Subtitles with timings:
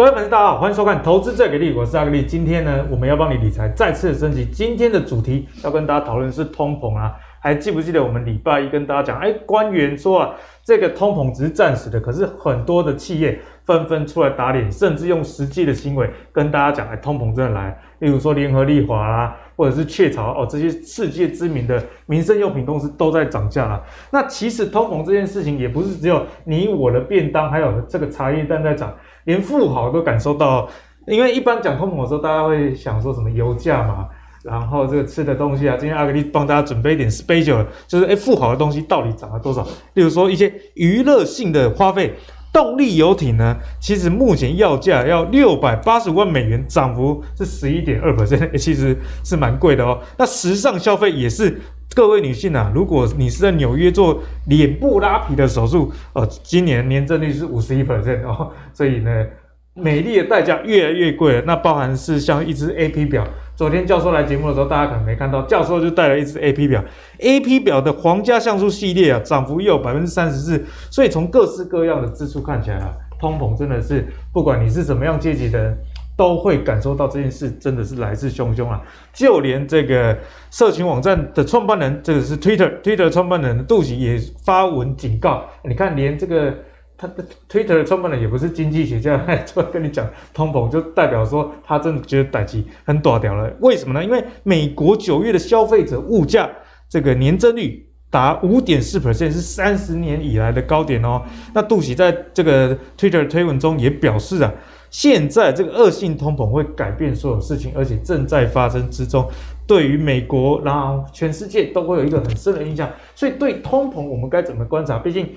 [0.00, 2.24] 各位粉丝，大家好，欢迎收看《投资最给力》，我是阿力。
[2.24, 4.46] 今天呢，我们要帮你理财再次升级。
[4.46, 10.30] 今天的主题要跟大家讨论是通膨啊，还记不记得我们礼拜一跟大家讲，哎，官员说啊，
[10.64, 17.78] 这个通膨只是暂时的，可是很多的企业纷纷出来打脸，甚至用实际的行为跟大家讲，哎，通膨真的来。
[17.98, 23.82] 例如说联合利华啦，或者是雀巢哦，这些世界知名的民生用品公司都在涨价啦。
[24.10, 28.94] 那其实通膨这件事情也不是只有你我的便当，还有这个茶叶蛋在涨。
[29.24, 30.68] 连富豪都感受到，
[31.06, 34.08] 因为一般讲通膨的时候，大家会想说什么油价嘛，
[34.42, 39.62] 然后这个吃的东西啊，今天阿格力帮大家准备一点 special，就是诶富豪的东西到底涨了多少？
[39.94, 42.14] 例如说一些娱乐性的花费，
[42.52, 50.00] 动力游艇呢，其实目前要价要六百八十万美元，涨幅是十一点二 percent，其实是蛮贵的哦。
[50.18, 51.60] 那时尚消费也是，
[51.94, 59.26] 各位女性啊，如果你是在纽约做脸部拉皮的手术，呃，今年年增率是五十一 percent 哦，所以呢，
[59.74, 61.42] 美丽的代价越来越贵了。
[61.46, 63.24] 那包含是像一只 AP 表，
[63.60, 66.82] 昨天教授来节目的时候，大家可能没看到，教授就带了一只 AP 表
[67.18, 70.64] ，AP 表的皇家橡树系列啊，涨幅也有百分之三十四。
[70.90, 75.78] 所以从各式各样的支出看起来啊，通膨真的是不管你是什么样阶级的人，
[76.16, 78.80] 都会感受到这件事真的是来势汹汹啊！
[79.12, 80.16] 就连这个
[80.50, 85.44] 社群网站的创办人，这个是 Twitter Twitter 创办人杜喜也发文警告。
[85.64, 86.54] 你看，连这个
[87.00, 93.50] 他的 Twitter 的创办人也不是经济学家， 就跟你讲通膨，就代表说他真的觉得代志很短掉了。
[93.60, 94.04] 为什么呢？
[94.04, 96.50] 因为美国九月的消费者物价
[96.90, 101.22] 这个年增率达五点四 percent，是三十年以来的高点哦。
[101.54, 104.52] 那杜喜在这个 Twitter 推文中也表示啊。
[104.90, 109.24] 现在这个恶性通膨会改变所有事情，而且正在发生之中。
[109.64, 112.90] 对于美国，然后全世界都会有一个很深的印象。
[113.14, 114.98] 所以对通膨，我们该怎么观察？
[114.98, 115.28] 毕竟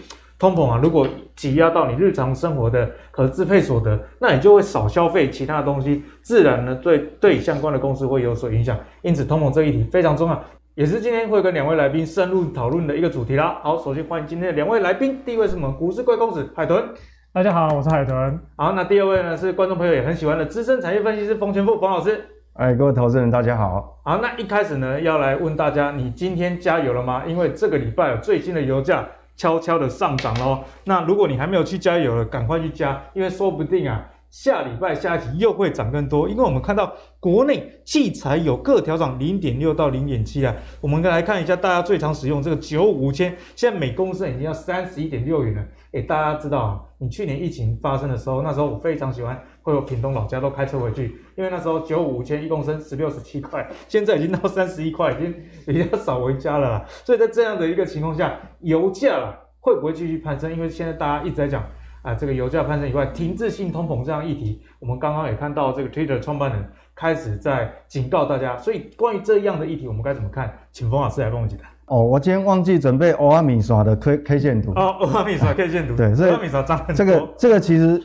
[0.44, 8.78] 通膨啊，如果挤压到你日常生活的可支配所得，那你就会少消费其他的东西，自然呢对对相关的公司会有所影响。
[9.04, 10.44] 因此，通膨这一题非常重要，
[10.76, 13.58] 也是今天会跟两位来宾深入讨论的一个主题啦。
[13.64, 16.84] 好，首先欢迎今天的两位来宾，第一位是我们股市贵公子海豚。
[17.32, 18.38] 大家好，我是海豚。
[18.58, 22.22] 好，那第二位呢是观众朋友也很喜欢的资深产业分析师冯全富冯老师。
[22.56, 23.98] 哎，各位投资人大家好。
[24.04, 27.24] 好，那一开始呢要来问大家，你今天加油了吗？
[27.26, 30.64] 因为这个礼拜有最新的油价悄悄的上涨喽。
[30.86, 34.10] 那如果你还没有去加油了，赶快去加，因为说不定啊。
[34.30, 40.56] 下礼拜下一期又会涨更多，因为我们看到国内汽柴油各调涨零点六到零点七啊。
[40.82, 45.64] 我们来看一下大家最常使用这个九五千，现在每公升已经要三十一点六元了。
[45.92, 55.34] 诶，大家知道啊，你去年疫情发生的时候，那时候我非常喜欢会有屏东老家都开车回去，因为那时候九五千一公升十六十七块，现在已经到三十一块，已经
[55.66, 56.86] 比较少回家了啦。
[57.04, 60.54] 所以在这样的一个情况下，油价啦会不会继续攀升？
[60.54, 61.64] 因为现在大家一直在讲。
[62.04, 68.58] 啊，这个油价攀升以外，停滞性通膨这样议题，我们刚刚也看到这个 Twitter 创办人开始在警告大家。
[68.58, 70.54] 所以关于这样的议题，我们该怎么看？
[70.74, 71.64] 请冯老师来帮我解答。
[71.86, 74.74] 哦，我今天忘记准备欧阿米耍的 K K 线图。
[74.76, 75.96] 哦，欧阿米耍 K 线图。
[75.96, 76.86] 对，所以欧阿米耍涨。
[76.94, 78.04] 这个这个其实，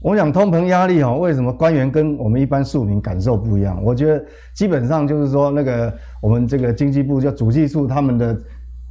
[0.00, 3.82] 我想通膨压力哈，为什么官员跟我们一般庶民感受不一样？
[3.82, 5.92] 我觉得基本上就是说，那个
[6.22, 8.38] 我们这个经济部叫主计处，他们的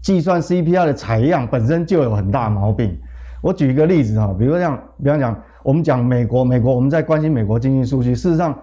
[0.01, 2.97] 计算 CPI 的采样本身就有很大毛病。
[3.41, 8.57] 我举一个例子哈，比如像，比方讲，我们讲美国，美国我们在关心美国经济数据，事实上，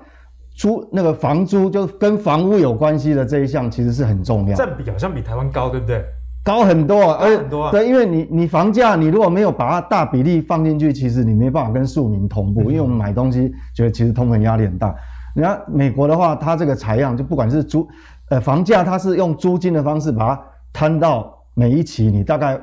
[0.55, 4.55] 租那个房租就跟房屋有关系的这一项，其实是很重要。
[4.55, 6.05] 占比好像比台湾高，对不对？
[6.45, 7.71] 高很多，而很多啊。
[7.73, 14.95] 对，因为你你房价你如果没有把它大比例放进去，其实你没办法跟庶民同步，因为我们买东西觉得其实通膨压力很大。
[15.35, 17.89] 你看美国的话，它这个采样就不管是租
[18.29, 22.61] 呃房价，它是用租金的方式把它摊到每一期，你大概。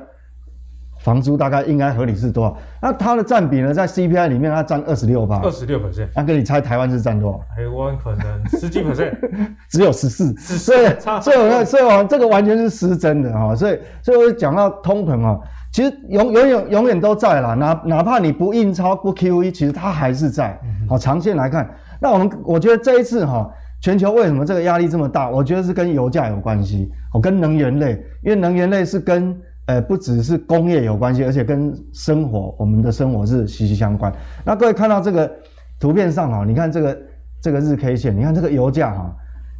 [1.02, 2.56] 房租大概应该合理是多少？
[2.80, 3.74] 那它的占比呢？
[3.74, 5.40] 在 CPI 里面，它占二十六吧。
[5.42, 6.06] 二十六 percent。
[6.14, 7.38] 那跟你猜台湾是占多少？
[7.56, 9.12] 台湾可能十几 percent，
[9.68, 10.32] 只有十四。
[10.36, 10.86] 所以，
[11.20, 13.54] 所以，我，所以，我这个完全是失真的哈。
[13.54, 15.36] 所以，所以我讲到通膨啊，
[15.72, 17.54] 其实永永远永远都在啦。
[17.54, 20.56] 哪哪怕你不印钞不 QE，其实它还是在。
[20.88, 21.68] 好，长线来看，
[22.00, 23.50] 那我们我觉得这一次哈，
[23.80, 25.28] 全球为什么这个压力这么大？
[25.28, 29.36] 我觉得是跟油价有关系，哦，跟能源类，因为能源类是跟。
[29.66, 34.12] 呃，不只是工业有关系，而且跟生活，我们的生活是息息相关。
[34.44, 35.30] 那各位看到这个
[35.78, 36.98] 图片上哈，你看这个
[37.40, 39.14] 这个日 K 线，你看这个油价哈，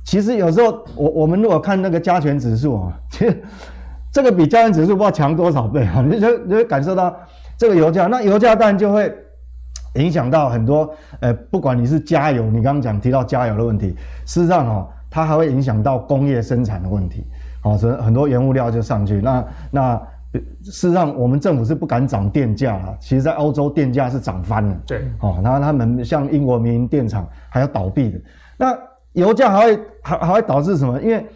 [0.05, 3.43] 其实有时候我我们如果看那个加权指数啊， 其实
[4.13, 7.17] 这个比加权指数不知道强多少倍啊，你就你会感受到
[7.57, 9.15] 这个油价，那油价当然就会
[9.95, 13.95] 影响到很多，呃，不管你是加油，你刚刚讲提到加油的问题，
[14.27, 17.25] 事实上哈，它还会影响到工业生产的问题。
[17.63, 20.03] 好，所以很多原物料就上去，那那
[20.65, 22.97] 事实上我们政府是不敢涨电价了。
[22.99, 24.77] 其实，在欧洲电价是涨翻了。
[24.87, 28.21] 对，哦，然后他们像英国民营电厂还要倒闭的。
[28.57, 28.77] 那
[29.13, 31.01] 油价还会还还会导致什么？
[31.01, 31.27] 因为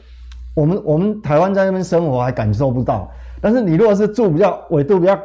[0.55, 3.09] 我们我们台湾在那边生活还感受不到，
[3.41, 5.17] 但是你如果是住比较纬度比较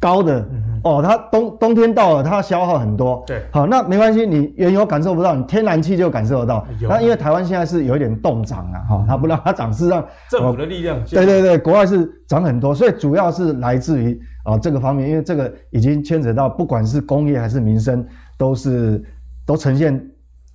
[0.00, 3.22] 高的，嗯、哦，它冬冬天到了，它消耗很多。
[3.26, 6.66] 对，好，那没关系，你原油感受不到，你天然气就感受得到。
[6.88, 10.98] 那因为台湾现在是有一点冻涨啊，哈、嗯，它不让它涨，事实上 政府的力量。
[11.04, 18.02] 对对对，国外是涨很多，所以主要是来自于啊这个方面，因为这个已经牵扯到不管是工业还是民生，
[18.38, 19.04] 都是
[19.44, 20.02] 都呈现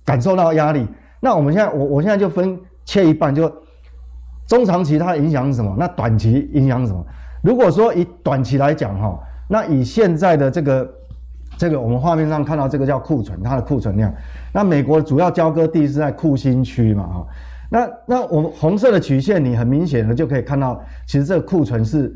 [0.04, 0.86] 感受到压力。
[1.20, 3.50] 那我们现在我我现在就分切一半就。
[4.48, 5.74] 中长期它的影响是什么？
[5.76, 7.04] 那短期影响是什么？
[7.42, 10.94] 如果说以短期来讲哈，那以现在的这个
[11.56, 14.12] 这个我们画面上看到这个叫库存，它的库存量，
[14.52, 17.26] 那美国主要交割地是在库欣区嘛哈，
[17.70, 22.12] 那那我们红色的曲线你很明显的就可以看到，其实这个库存是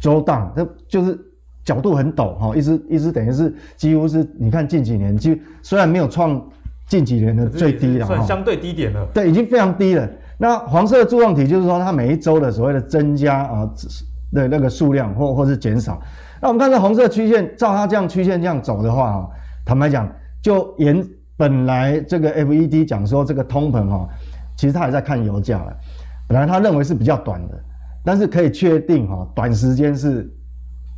[0.00, 1.18] draw down，这就是
[1.64, 6.42] 角度很陡哈，一直一直等于是几乎是你看近几年，就虽然没有创
[6.86, 10.08] 近几年的最低了，算相对低点了，对，已经非常低了。
[10.38, 13.68] 那黄色的柱状体就是说，它每一周的所谓的增加啊
[14.32, 16.00] 的那个数量或或是减少。
[16.40, 19.28] 那我们看这红色曲线，照它这样曲线这样走的话啊，
[19.64, 20.10] 坦白讲，
[20.42, 21.04] 就沿
[21.36, 24.08] 本来这个 FED 讲说这个通膨哈，
[24.56, 25.76] 其实他也在看油价了。
[26.26, 27.54] 本来他认为是比较短的，
[28.04, 30.32] 但是可以确定哈，短时间是。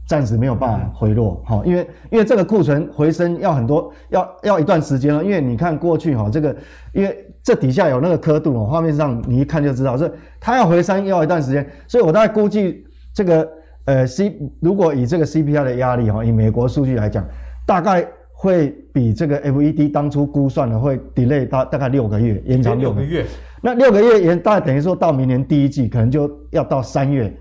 [0.09, 5.23] 暂时没有办法回落，哈，因为因为这个库存回升要很多，要要一段时间了。
[5.23, 6.57] 因为你看过去哈，这个
[6.93, 11.65] 因为这底下有那个刻度哦，画面上你一看就知道，是它要回升要一段时间。
[11.87, 12.85] 所以我大概估计
[13.15, 13.49] 这个
[13.87, 17.27] 呃 C，如果以这个 CPI 的压力哈，以美国数据来讲，
[17.67, 23.25] 大概会比这个 FED 当初估算的会 delay 大大概六个月，延长六个月。
[23.62, 27.32] 那六个月延大概等于说到明年第一季，可能就要到三月。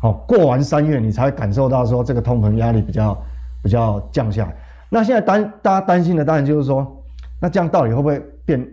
[0.00, 3.20] 好，过完三月你才会感受到说这个通膨压力比较
[3.62, 4.56] 比较降下来。
[4.88, 7.04] 那现在担大家担心的当然就是说，
[7.40, 8.68] 那这样到底会不会变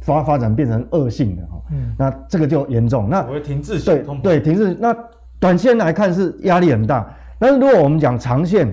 [0.00, 1.62] 发发展变成恶性的哈？
[1.70, 3.08] 嗯，那这个就严重。
[3.08, 4.22] 那我会停滞性通膨。
[4.22, 4.76] 对对，停滞。
[4.80, 4.94] 那
[5.42, 7.04] 短线来看是压力很大，
[7.36, 8.72] 但是如果我们讲长线，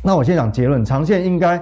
[0.00, 1.60] 那我先讲结论，长线应该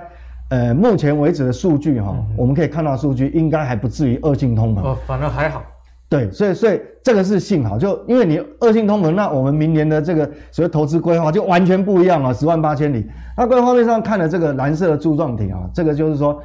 [0.50, 4.83] 呃目前为止的数据哈，嗯、我们可以看到数据应该还不至于恶性通膨。
[4.83, 5.62] 哦，反而还好。
[6.11, 13.06] 对，所以所以这个是幸好，就因为你恶性通膨，那我们明年的这个所谓投资规划就完全不一样了，十万八千里。
[13.38, 16.38] 那各位画面上看的这个蓝色的柱状体啊，这个就是说，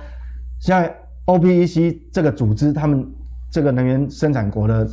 [0.62, 0.82] 像
[1.26, 3.06] OPEC 这个组织，他们
[3.52, 4.88] 这个能源生产国的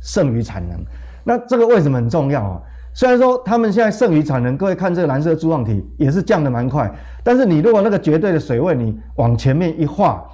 [0.00, 0.78] 剩余产能。
[1.24, 2.60] 那这个为什么很重要啊？
[2.92, 6.88] 虽然说他们现在剩余产能，各位看这个蓝色柱状体也是降的蛮快，
[7.22, 10.24] 但是你如果那个绝对的水位你往前面一画，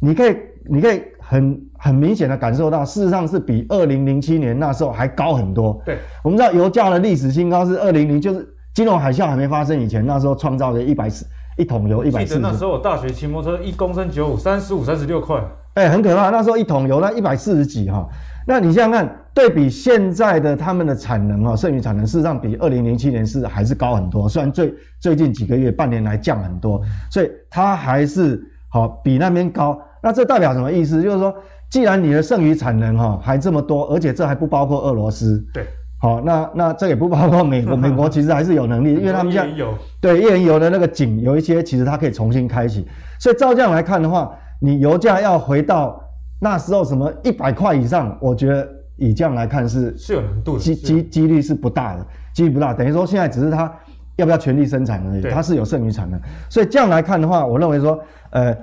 [0.00, 0.36] 你可以
[0.66, 1.60] 你可以很。
[1.78, 5.80] 很明显的感受到，事实上是比二零零七年那时候还高很多。
[5.84, 11.26] 对，我们知道油价的历史新高是二零零，就是金融海啸还没发生以前，那时候创造了一百四
[11.58, 12.34] 一桶油一百四。
[12.34, 15.38] 记得那时候我大学骑摩托车一公升九五三十五三十六块，
[15.74, 16.30] 哎，很可怕。
[16.30, 18.08] 那时候一桶油那一百四十几哈。
[18.46, 24.26] 那你想想看，对比现在的他们的产能啊，剩余产能事实上比二零零七年是还是高很多。
[24.26, 26.80] 虽然最最近几个月半年来降很多，
[27.10, 29.78] 所以它还是好比那边高。
[30.02, 31.02] 那这代表什么意思？
[31.02, 31.32] 就是说。
[31.68, 35.66] 既然你的剩余产能哈还这么多，而且这还不包括俄罗斯，对，
[36.00, 39.64] 好，那那这也不包括美国， 美国其实还是有能力，因为他们现在
[40.00, 42.86] 对页岩油的那个井有一些其实它可以重新开启，
[43.18, 46.00] 所以照这样来看的话，你油价要回到
[46.40, 53.72] 那时候什么一百块以上，我觉得以这样来看是是有难度的，机机几率是不大的，几率不大，等于说现在只是它
[54.16, 57.98] 要不要全力生产而已，它是有剩余产能，所以这样来看的话，我认为说，
[58.30, 58.56] 呃，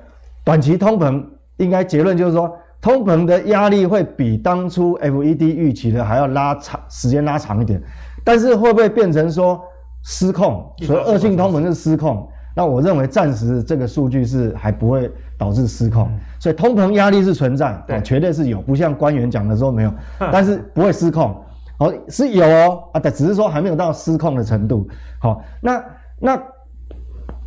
[0.44, 1.24] 短期通膨
[1.58, 2.56] 应该结论就是说。
[2.84, 7.82] 通膨的压力会比当初 FED 预期的还要拉长时间拉长一点，
[8.26, 9.58] 但是会不会变成说
[10.04, 10.70] 失控？
[10.80, 12.28] 所以恶性通膨是失控。
[12.56, 19.94] 那我认为暂时这个数据是还不会导致失控，所以通膨压力是存在，对，绝对是有，不像官员讲的说没有，
[20.32, 21.36] 但是不会失控。
[21.80, 24.88] 哦，是有哦啊，但只是说还没有到失控的程度。
[25.20, 25.84] 好，那
[26.20, 26.42] 那。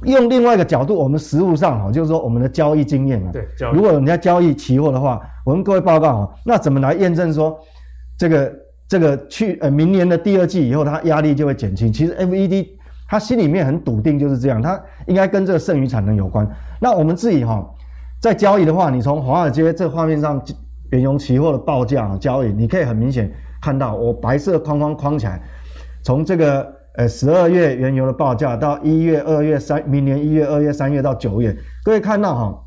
[0.04, 7.58] 用另外一个角度，我们实务上哈，就是说我们的交易经验啊，对，如果人家交易期货的话，我们各位报告哈，那怎么来验证说
[8.18, 8.54] 这个
[8.86, 11.90] 这个去呃明年的第二季以后，它压力就会减轻？
[11.90, 12.68] 其实 FED
[13.08, 16.48] 他心里面很笃定就是这样，他应该跟这个剩余产能有关。
[16.80, 17.68] 那我们自己哈，
[18.20, 20.42] 在交易的话，你从华尔街这画面上
[20.90, 25.40] 原油期货的报价交易，你可以很明显看到，我白色框框框起来，
[26.02, 26.74] 从这个。
[26.98, 32.58] 呃，十二月原油的报价到一月、二月、三，明年一月、二月、三月到九月，各位看到哈，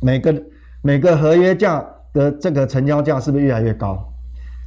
[0.00, 0.42] 每个
[0.80, 4.07] 每个合约价的这个成交价是不是越来越高？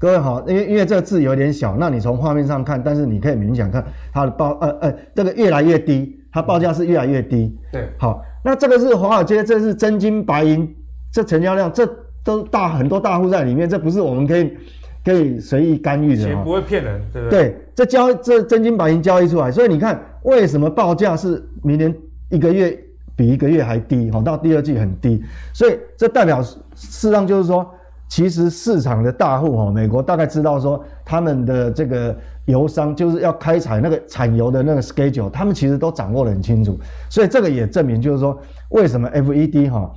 [0.01, 7.55] 各位好，因为因为这个字有点小，那你从画面上看，但是你可以明显看它的报呃呃这个越来越低，它报价是越来越低。
[7.71, 10.67] 对，好，那这个是华尔街，这是真金白银，
[11.13, 11.87] 这成交量这
[12.23, 14.57] 都大很多大户在里面，这不是我们可以
[15.05, 16.23] 可以随意干预的。
[16.23, 17.39] 钱不会骗人，对不对？
[17.39, 21.93] 对，这交这真金白银交易出来，所以你看为什么报价是明年
[22.31, 22.75] 一个月
[23.15, 27.71] 比一个月还低，好，到第二季很低，所以这代表事实上就是说。
[28.11, 32.13] 其实市场的大户哈，美国大概知道说他们的这个
[32.43, 36.77] 油商就是要开采那个产油的那个 schedule，他们其实都掌握得很清楚，
[37.09, 38.37] 所以这个也证明就是说，
[38.71, 39.89] 为什么 FED 哈，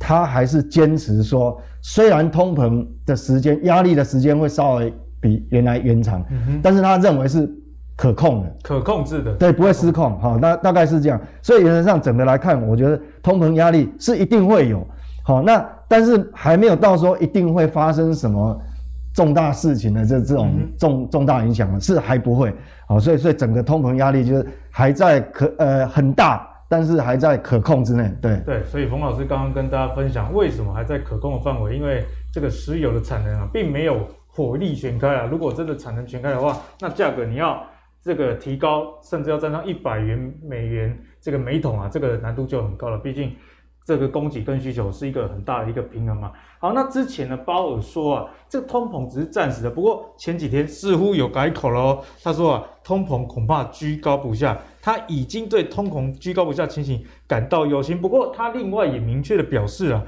[0.00, 6.24] 他还是坚持说，虽然通膨的时间压力的时间会稍微比原来延长，
[6.60, 7.48] 但是他认为是
[7.94, 14.84] 可控的，可控制的，对，不会失控哈，那大概是这样，所以原则上整个来看，我觉得通膨压力是一定会有，
[15.22, 15.66] 好那。
[15.90, 18.56] 但是还没有到说一定会发生什么
[19.12, 22.54] 重大事情的这这种重重大影响是还不会，
[22.86, 37.60] 好，所以所以整个通膨压力就是还在可呃很大，但是还在可控之内，对对，所以冯老师刚刚跟大家分享为什么还在可控的范围，因为这个石油的产能啊并没有火力全开啊，如果真的产能全开的话，那价格你要
[38.00, 43.32] 这个提高，甚至要站上一百元美元这个每桶啊，这个难度就很高了，毕竟。
[43.84, 46.32] 这个供给跟需求是一个很大的一个平衡嘛。
[46.58, 52.02] 好，那之前呢，鲍尔说啊，这个通膨只是暂时的，不过前几天似乎有改口了哦。
[52.22, 57.98] 他说啊，通膨恐怕居高不下，他已经对通膨居高不下情形感到忧心。
[57.98, 60.04] 不过他另外也明确的表示啊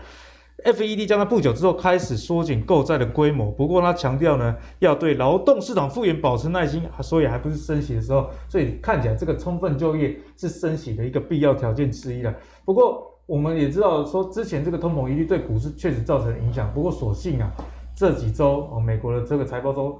[0.67, 3.50] ，FED 将在不久之后开始缩减购债的规模。
[3.50, 8.29] 不过他强调呢，要对劳动市场复原保持耐心，所以还不是升息的时候。
[8.47, 12.33] 所以看起来这个充分就业是升息的一个必要条件之一了。
[12.67, 13.11] 不过。
[13.26, 16.73] 我们也知道说，之前这个通膨疑虑对股市确实造成影响。
[16.75, 17.50] 不过所幸啊，
[17.95, 19.99] 这几周哦，美国的这个财报周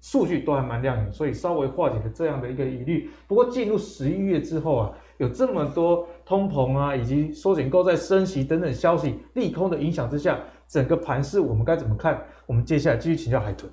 [0.00, 3.10] 数据都还蛮亮眼，所以稍微化解了这样的一个疑虑。
[3.26, 12.22] 不过进入十一月之后啊，有这么多通膨啊，以及缩减购债、升息等等消息利空的影响之下，整个盘势我们该怎么看？
[12.46, 13.70] 我们接下来继续请教海豚。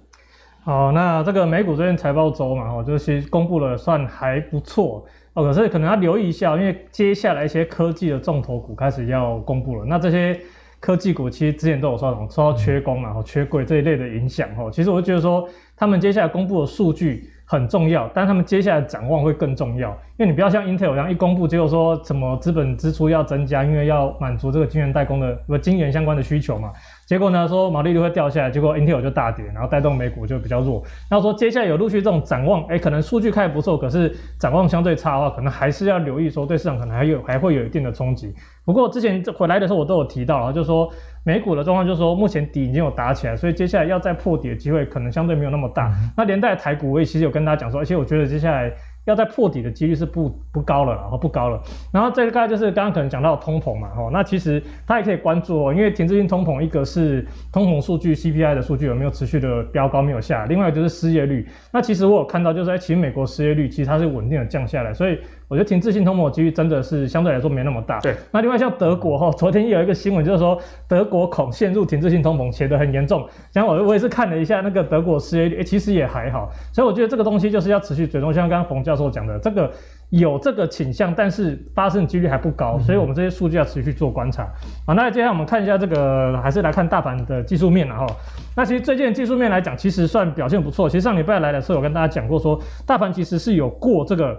[0.68, 5.06] 好，那这个美股最近财报周嘛，哦就其实公布了，算还不错。
[5.34, 9.86] 哦，可是可能要留意一下，因为接下来一些科技的重头股开始要公布了。
[9.86, 10.38] 那这些
[10.82, 14.70] 科技股其实之前都有受到受到缺工嘛、缺柜这一类的影响哈。
[14.70, 19.92] 其实我就觉得说，他们接下来公布的数据很重要，但他们接下来展望会更重要。
[20.18, 26.74] 因为你不要像 Intel 一样一公布，结果说什么资本支出要增加，因为要满足这个晶圆代工的不晶圆相关的需求嘛。
[27.08, 30.84] 结果呢，说毛利率会掉下来，结果 Intel 就大跌，然后带动美股就比较弱。
[31.10, 38.36] 然后说接下来有陆续这种展望，哎，可能数据看不错，可是展望相对差的话，可能还是要留意说对市场可能还有还会有一定的冲击。
[38.66, 40.92] 不过之前回来的时候我都有提到啊，就是说
[41.24, 45.90] 美股的状况就是说目前底已经有打起来，所以接下来要再破底的机会可能相对没有那么大。
[46.18, 48.70] 那连带台股我也其实有跟大家讲说，而且我觉得接下来。
[49.08, 51.60] 要在破底的几率是不不高了，然后不高了。
[51.92, 61.48] 然后这个大概就是刚刚可能讲到通膨嘛，哈，那其实它也可以关注哦，因为停滞性通膨，一个是通膨数据 CPI 的数据有没有持续的飙高没有下，另外就是失业率。
[61.72, 65.18] 那其实我有看到，就是在其实美国失业率其实它是稳定的降下来，所以。
[65.48, 68.00] 我觉得停滞性通膨的几率真的是相对来说没那么大。
[68.02, 73.26] 对，那另外像德国哈， 昨天有一个新闻，就是说德国恐陷入停滞性通膨，写得很严重。
[73.52, 76.50] 像我我也是看了一下那个德国失业率，其实也还好。
[76.74, 79.72] 所以我觉得这个东西就是要持续追踪，像刚刚冯教授讲的，这个
[80.10, 84.46] 有这个倾向，但是发生的几率还不高，所以我们这些数据要持续做观察。
[84.86, 88.06] 好，那接下来我们看一下这个，还是来看大盘的技术面然后。
[88.54, 90.90] 那其实最近的技术面来讲，其实算表现不错。
[90.90, 94.38] 其实上礼拜来的时候，我跟大家讲过说，说大盘其实是有过这个。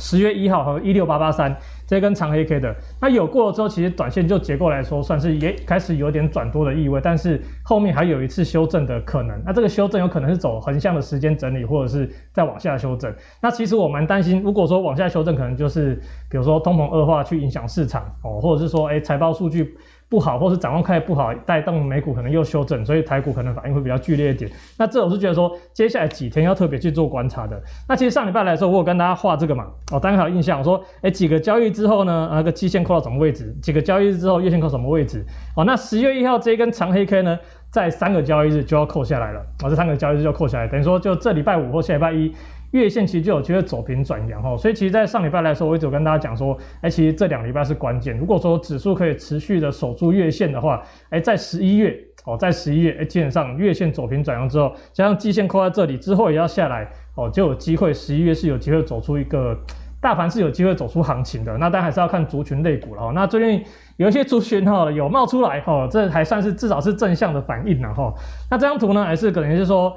[0.00, 1.54] 十月一号和一六八八三
[1.86, 9.40] 这根长黑 K 的，那有过了之后，其实短线就结构来说，算是也开始有点转多的意味，但是后面还有一次修正的可能。
[9.44, 13.14] 那这个修正有可能是走横向的时间整理，或者是再往下修正。
[13.42, 15.94] 那其实我蛮担心，如果说往下修正，可能就是
[16.30, 19.76] 比如说通膨恶化去影响市场哦，或者是说哎财报数据。
[20.10, 24.50] 不好，或是展望开不好，带动美股可能又修正，所以台股可能反应会比较剧烈一点。
[24.76, 27.62] 那这我是觉得说，接下来几天要特别去做观察的。
[27.88, 33.56] 那其实上礼拜来说，我有跟大家画这个嘛，哦，大家有印象，我说，哎，几个交易之后呢，那个季线扣到什么位置？
[33.62, 35.24] 几个交易日之后，月线扣什么位置？
[35.56, 37.38] 哦，那十月一号这一根长黑 K 呢，
[37.70, 42.34] 在三个交易日就要扣下来了，哦，这三个交易日就要扣下来，等于说就这礼拜五或下礼拜一。
[42.72, 48.16] 月线其实就有机会走平转阳哈，所以其实，在上礼拜来说，我一直有跟大家讲说，哎，其实这两礼拜是关键。
[48.16, 59.58] 如果说指数可以持续的守住月线的话，哎，在十一月哦，在十一月，哎，基本上月线走平转阳之后，加上季线扣在这里之后也要下来哦，就有机会十一月是有机会走出一个
[60.00, 61.58] 大盘是有机会走出行情的。
[61.58, 63.12] 那当然还是要看族群类股了哈。
[63.12, 63.64] 那最近
[63.96, 68.14] 有一些族群哈有冒出来哈，这还算是至少是正向的反应了哈。
[68.48, 69.92] 那这张图呢，还是可能就是说。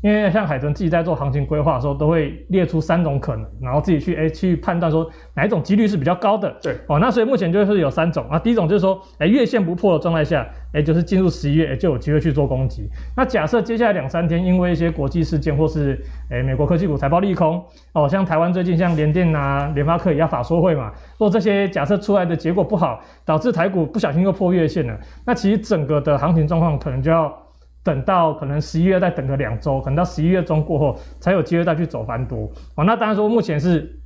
[0.00, 6.48] 因为像海豚自己在做行情规划的时候，都会列出三种可能，然后自己去诶去判断说哪一种几率是比较高的。
[6.62, 8.38] 对哦，那所以目前就是有三种啊。
[8.38, 12.88] 第一种就是说，诶月线不破的状态下，诶就是进入十一月诶就有机会去做攻击。
[13.16, 16.00] 那假设接下来两三天因为一些国际事件或是
[16.30, 17.60] 诶美国科技股财报利空
[17.92, 27.36] 哦，像台湾最近像联电啊、联发科也要法说会嘛，如果这些假设出来的结果不好，导致台股不小心又破月线了，那其实整个的行情状况可能就要。
[27.88, 32.40] 等到可能十一月再等个两周，可能到十一月中过后才有机会再去走翻多。
[32.74, 33.98] 哦，那当然说目前是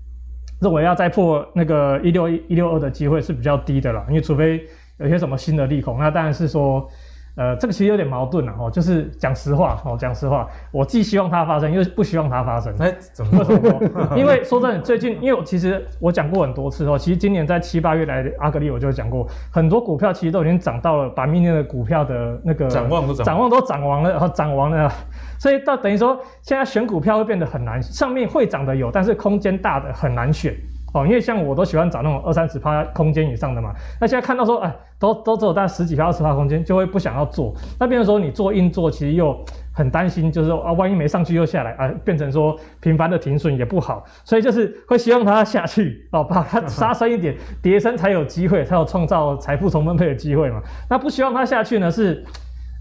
[0.61, 4.63] 认为要再破那个一六一六二的机会是比较低的了，因为除非
[4.99, 6.89] 有些什么新的利空，那当然是说。
[7.35, 12.75] 呃，这个其实有点矛盾了哦，就是讲实话哦，讲实话，我既希望它发生，又不希望它发生。
[12.79, 13.57] 哎，怎么说？
[14.15, 24.93] 因为说真的，最近因为我其实我讲过很多次哦，其实今年在七八月来的阿格力我就讲过，很多股票其实都已经涨到了，把明年的股票的那个展望都展望都涨完了，然后涨完了，
[25.39, 30.55] 所以到等于说现在选股票会变得很难，上面会涨的有，但是空间大的很难选。
[30.93, 33.73] 哦，因为像我都喜欢找那种二三十趴空间以上的嘛。
[34.01, 37.55] 那现在看到说，哎，都都只有大概十几趴、二十趴空间，就会不想要做。
[37.81, 39.35] 那变成说你做硬做，其实又
[39.75, 44.05] 很担心，就是说啊，万一没上去又下来啊，变成说频繁的停损也不好。
[44.25, 50.61] 所以就是会希望它下去哦，把它杀深一点，跌深才有机会，才有创造财富重分配的机会嘛。
[50.91, 52.25] 那不希望它下去呢是。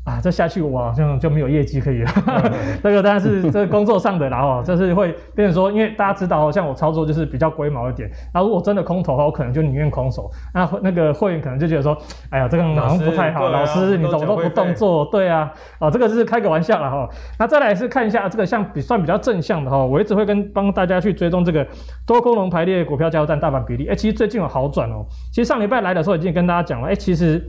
[0.03, 2.11] 啊，这下去我好像就没有业绩可以了。
[2.81, 8.09] 这个当然是这个工作上的，啦哦就是会变成说，因为大家知道，像我操作就是比较龟毛一点。
[8.33, 10.27] 那如果真的空头的话，我可能就宁愿空手。
[10.55, 11.95] 那那个会员可能就觉得说，
[12.31, 13.47] 哎呀，这个好像不太好。
[13.49, 15.05] 老师，你怎么都不动作？
[15.11, 17.07] 对啊，啊，这个是开个玩笑了哈。
[17.37, 21.65] 那再来是看一下这个像比算比较正向的哈，我一直会跟帮大家去追踪这个
[22.07, 23.87] 多空龙排列股票加油站大盘比例。
[23.87, 25.05] 哎，其实最近有好转哦。
[25.31, 27.39] 其实上礼拜来的时候已经跟大家讲了，哎，其实。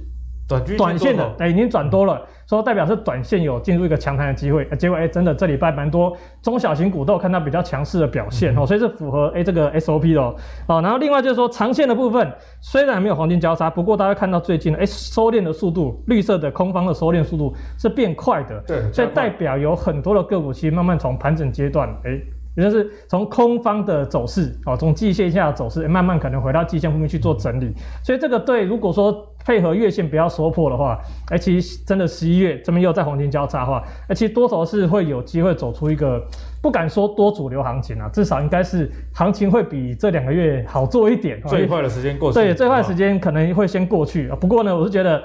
[0.60, 10.80] 短短线的哎，已经转多了，说代表是短线有进入一个强弹的机会，结果哎，真的这礼拜蛮多中小型股都有看到比较强势的表现哦，所以是符合哎这个 SOP 的哦。
[10.80, 22.20] 然后另外就是说长线的部分，虽然没有黄金交叉，不过大家看到最近哎收敛的速度，绿色的空方的收敛速度是变快的，对，所以代表有很多的个股其实慢慢从盘整阶段哎。
[22.56, 27.72] 也就是从空方的走势哦，从季线下的走势，慢慢可能回到季线后面去做整理，
[28.04, 30.98] 所以这个对，如果说配合月线不要收破的话，
[31.30, 36.22] 哎，其实真的十一月这边又在黄金交叉的话，哎，其实多头是会有机会走出一个，
[36.60, 41.40] 不敢说多主流行情啊，至少应该是行情会比这两个月好做一点。
[41.46, 44.36] 最坏的时间过去，对，最坏的时间可能会先过去啊。
[44.36, 45.22] 不过呢，我是觉得。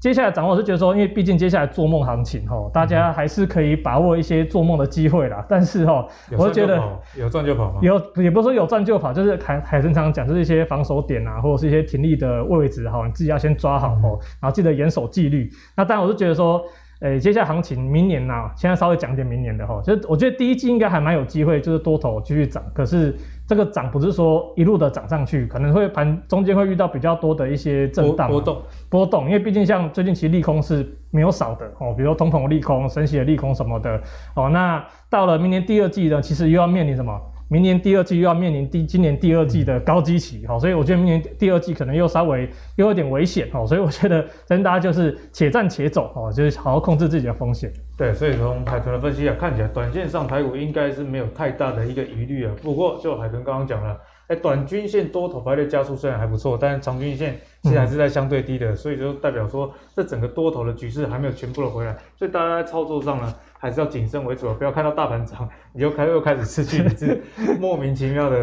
[0.00, 5.44] 接下来掌握，我是觉得说，因为毕竟接下来做梦行情哈，大家还是可以把握一些做梦的机会啦。
[5.46, 6.06] 但是哈，
[6.38, 6.82] 我是觉得
[7.18, 7.80] 有赚就跑吗？
[7.82, 15.50] 有，也不是说有赚就跑，就是海海神常常讲，就是一些防守点啊，或者是一些停利的位置哈，你自己要先抓好哦，然后记得严守纪律。
[15.76, 16.62] 那当然，我是觉得说。
[17.00, 22.62] 诶，接下来行情，明年呐、啊，现在稍微讲点明年的哈，就是我觉得第一季应该还蛮有机会，就是多头继续涨。
[22.74, 33.98] 可是这个涨不是说一路的涨上去，可能会盘中间会遇到比较多的一些震荡波动波动，因为毕竟像最近其实利空是没有少的哦，比如说通膨利空、升息的利空什么的
[34.34, 34.50] 哦。
[34.50, 37.18] 那到了明年第二季呢，其实又要面临什么？
[37.52, 47.72] 明年第二季又要面临第今年第二季的高基期，好，所以我觉得明年第二季可能又稍微又有点危险，哦，所以我觉得真大家就是且战且走，哦，就是好好控制自己的风险。
[47.96, 52.52] 对，所以从海豚的分析啊，看起来短线上台股应该是没有太大的一个疑虑啊。
[52.62, 53.98] 不过就海豚刚刚讲了，
[54.30, 63.34] 哎，短均线多头排列加速虽然还不错，但是长均线现在还是在相对低的，所以就代表说这整个多头的局势还没有全部的回来，所以大家在操作上呢。
[63.62, 67.22] 还是要谨慎为主，不要看到大盘涨，你就开又开始失去理智，
[67.60, 68.38] 莫名其妙的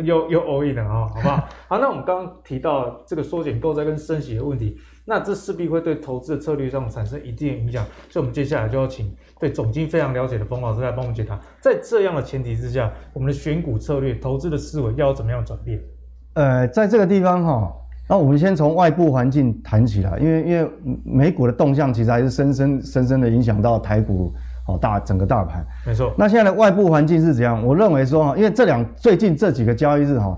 [0.00, 1.48] 又又 all in 了啊，好不好？
[1.68, 4.76] 好，那我们刚刚提到这个缩减购债跟升息的问题，
[5.08, 15.80] 那这势必会对投资的策略上产生一定的影响，所以我们接下来就要请对总经非常了解的冯老师来帮我们解答，在这样的前提之下，我们的选股策略、投资的思维要怎么样转变？
[16.34, 17.72] 呃，在这个地方哈，
[18.08, 20.70] 那我们先从外部环境谈起来，因为因为
[21.04, 24.34] 美股的动向其实还是深深深深的影响到台股。
[24.68, 26.12] 哦，大整个大盘没错。
[26.18, 27.64] 那现在的外部环境是怎样？
[27.64, 30.36] 我认为说哈，因为这两最近这几个交易日哈，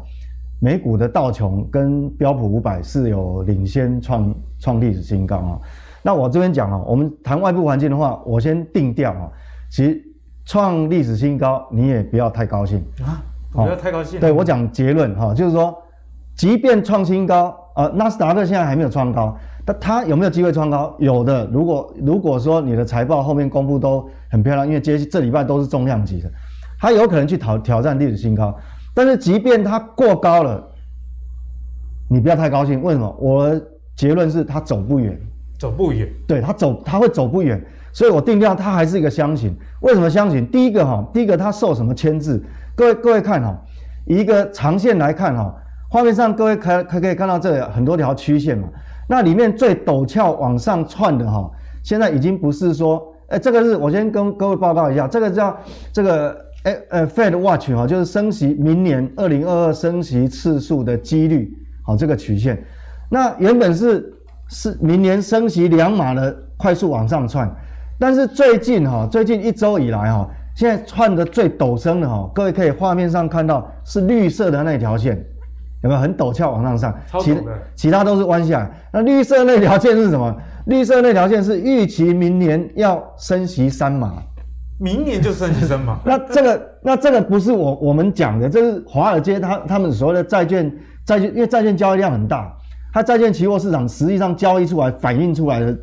[0.61, 5.61] 美股的道琼跟标普五百是有领先创创历史新高啊。
[6.03, 9.31] 那我这边讲啊，我们谈外部环境的话，我先定调啊。
[9.71, 10.03] 其实
[10.44, 14.18] 创历史新高，你也不要太高兴啊，不要太高兴。
[14.18, 15.77] 对，我讲结论哈，就是说，
[16.35, 19.37] 即便创新高啊，纳斯达克现在还没有创高。
[19.66, 20.94] 但它有没有机会创高？
[20.99, 21.47] 有的。
[21.53, 26.31] 如果如果说你的财报后面公布都很漂亮，因为接这礼拜都是重量级的，
[26.81, 28.57] 它有可能去挑挑战历史新高。
[28.98, 30.61] 但是即便它过高了，
[32.11, 32.82] 你不要太高兴。
[32.82, 33.16] 为什么？
[33.20, 35.16] 我的结论是它走不远，
[35.56, 36.12] 走不远。
[36.26, 37.64] 对，它走，它会走不远。
[37.92, 39.56] 所以我定调它还是一个箱型。
[39.82, 40.44] 为什么箱型？
[40.48, 42.42] 第一个哈，第一个它受什么牵制？
[42.74, 43.56] 各位各位看哈，
[44.04, 45.54] 以一个长线来看哈，
[45.88, 48.66] 画面上各位可可可以看到这很多条曲线嘛。
[49.08, 51.48] 那里面最陡峭往上窜的哈，
[51.84, 55.56] 现在已经不是说，哎，这个是我先跟各位报告一下，这个叫
[55.92, 62.62] 这个哎呃 Fed Watch 哈，就是升息明年二零二二升息次数的几率，好这个曲线。
[63.11, 64.12] 那原本是
[64.49, 67.51] 是明年升息两码的快速往上窜，
[67.99, 75.25] 但是最近哈，最近一周以来哈，现在窜的最陡升的哈，各位可以画面上看到是绿色的那条线。
[75.85, 76.92] 有没有很陡峭往上上？
[77.21, 77.38] 其
[77.77, 78.71] 其他都是弯下来。
[78.92, 80.37] 那绿色那条线是什么？
[80.66, 84.21] 绿色那条线是预期明年要升息三码，
[84.79, 85.99] 明年就升息三码。
[86.05, 90.73] 那这个那这个不是我我们讲的，这是华尔街他他们所谓的债券
[91.05, 92.53] 债券，因为债券交易量很大，
[92.93, 95.77] 它债券期货市场实际上交易出来反映出来的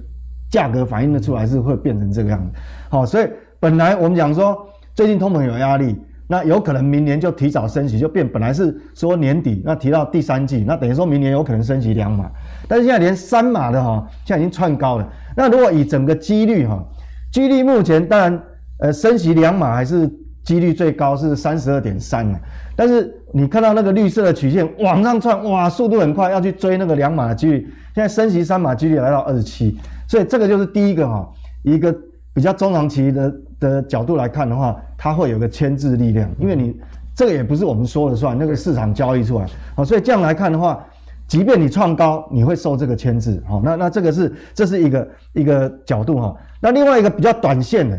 [0.49, 2.59] 价格反映的出来是会变成这个样子。
[2.89, 3.27] 好，所以
[3.59, 4.57] 本来我们讲说
[4.93, 5.95] 最近通膨有压力。
[6.27, 12.27] 那有可能明年就提早升息，就变本来是说年底，那提到第三季，那等于说明年有可能升息两码，
[12.67, 15.07] 但是现在连三码的哈，现在已经窜高了。
[15.37, 16.83] 那如果以整个几率哈，
[17.31, 18.41] 几率目前当然
[18.79, 20.09] 呃升息两码还是
[20.43, 22.27] 几率最高是三十二点三，
[22.75, 31.29] 但是你看到那个绿色的曲线往上窜，哇，速度很快，要去追那个两码的几率，现在升息三码几率来到二十七，所以这个就是第一个哈，
[31.63, 31.95] 一个
[32.33, 33.33] 比较中长期的。
[33.57, 36.75] 的角度来看的话，它会有个牵制力量，因为你
[37.15, 40.85] 这个也不是我们说了算，那个市场交易出来，好，所以这样来看的话，
[41.25, 47.97] 即便你创高，你会受这个牵制，好，那那这个是这是一个一个角度哈，那另外一个比较短线的，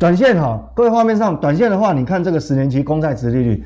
[0.00, 3.62] 短线哈，各位画面上短线的话，你看这个十年期公债殖利率，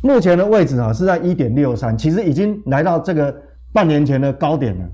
[0.00, 3.34] 目前的位置啊是在一点六三，其实已经来到这个
[3.70, 4.84] 半年前的高点了，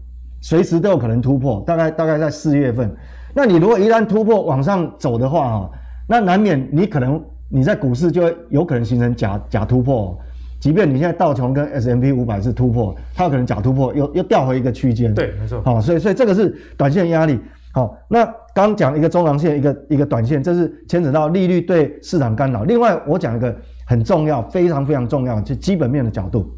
[0.40, 2.92] 随时都有可能突破，大概大概在四月份。
[3.32, 5.70] 那你如果一旦突破往上走的话，哈，
[6.08, 10.18] 那难免你可能你在股市就会有可能形成假假突破，
[10.58, 15.14] 即便你现在道琼跟 S M P 五百是突破，它有可能假突破又又掉回一个区间。
[15.14, 15.62] 对，没错。
[15.62, 17.38] 好，所以所以这个是短线压力。
[17.74, 22.62] 好，那刚讲一个中长线，一个一个短线，这是牵扯到利率对市场干扰。
[22.62, 26.56] 另外，我讲一个很重要、非常非常重要，就基本面的角度。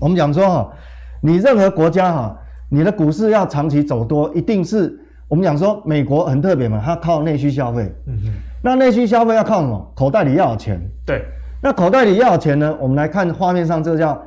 [0.00, 0.72] 我们讲说哈，
[1.22, 2.36] 你任何国家哈，
[2.68, 4.98] 你的股市要长期走多，一定是。
[5.28, 7.94] 我们讲说美国很特别嘛，它靠内需消费。
[8.06, 8.32] 嗯哼。
[8.60, 9.92] 那内需消费要靠什么？
[9.94, 10.80] 口袋里要有钱。
[11.06, 11.22] 对。
[11.62, 12.76] 那口袋里要有钱呢？
[12.80, 14.20] 我们来看画面上，这个叫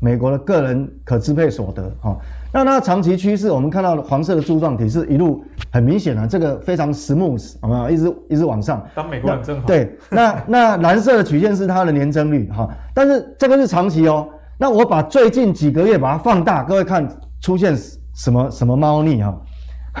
[0.00, 1.90] 美国的个人可支配所得。
[2.00, 2.16] 哈。
[2.52, 7.90] 那它的长期趋势，我们看到黄色的柱状体是一路很明显啊，这个非常 smooth，好没有？
[7.90, 8.82] 一直一直往上。
[8.94, 9.66] 当美国人真好。
[9.66, 9.96] 对。
[10.10, 12.50] 那那蓝色的曲线是它的年增率。
[12.50, 12.68] 哈。
[12.94, 14.26] 但是这个是长期哦。
[14.58, 17.06] 那我把最近几个月把它放大，各位看
[17.42, 17.76] 出现
[18.14, 19.38] 什么什么猫腻哈？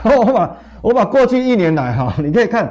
[0.04, 2.64] 我把我把过去一年来哈，你可以看，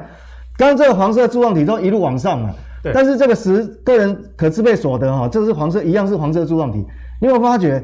[0.58, 2.50] 刚刚这个黄色柱状体都一路往上嘛，
[2.82, 2.92] 对。
[2.94, 6.86] 但是这个十个人可支配所得哈，这个是黄色，一样是黄色柱状体。
[7.22, 7.84] 你有没有发觉，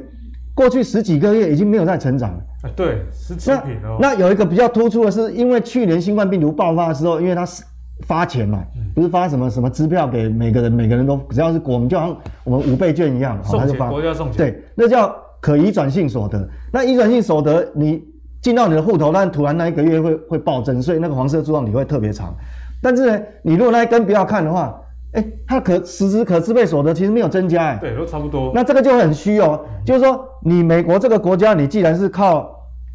[0.54, 2.40] 过去十几个月已经没有在成长了？
[2.76, 3.98] 对，是持平哦。
[4.00, 7.64] 那有一个比较突出的是，因为去年新冠病毒爆发的时候，因为它是
[8.08, 14.38] 发钱嘛，不是发什么什么支票给每个人，每个人都只要是国民，就好像我们五倍券一样，他就发，国家送钱。
[14.38, 16.48] 对，那叫可移转性所得。
[16.72, 18.04] 那移转性所得你。
[18.42, 22.36] 进到你的户头，但突然那一个月会会暴增，所以那个黄色柱状体会特别长。
[22.82, 24.81] 但是呢，你如果那一根不要看的话，
[25.14, 28.52] 哎，它可实质可支配所得其实没有增加，哎，对，都差不多。
[28.56, 32.50] 那这个就很虚哦，嗯、就是说你美国这个国家，你既然是靠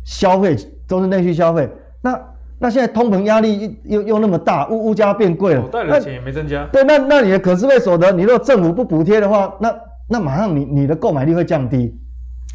[0.04, 0.56] 消费，
[0.88, 1.68] 都是内需消费，
[2.00, 2.18] 那
[2.58, 6.66] 那现在通膨压力又又那么大，物物价变贵了，口袋的钱也没增加。
[6.72, 9.74] 对，那那你的可支配所得，你如果政府不补贴的话，那
[10.08, 11.94] 那马上你你的购买力会降低。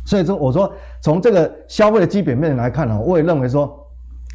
[0.04, 3.72] 所以说，我说从这个消费的基本面来看呢，我也认为说，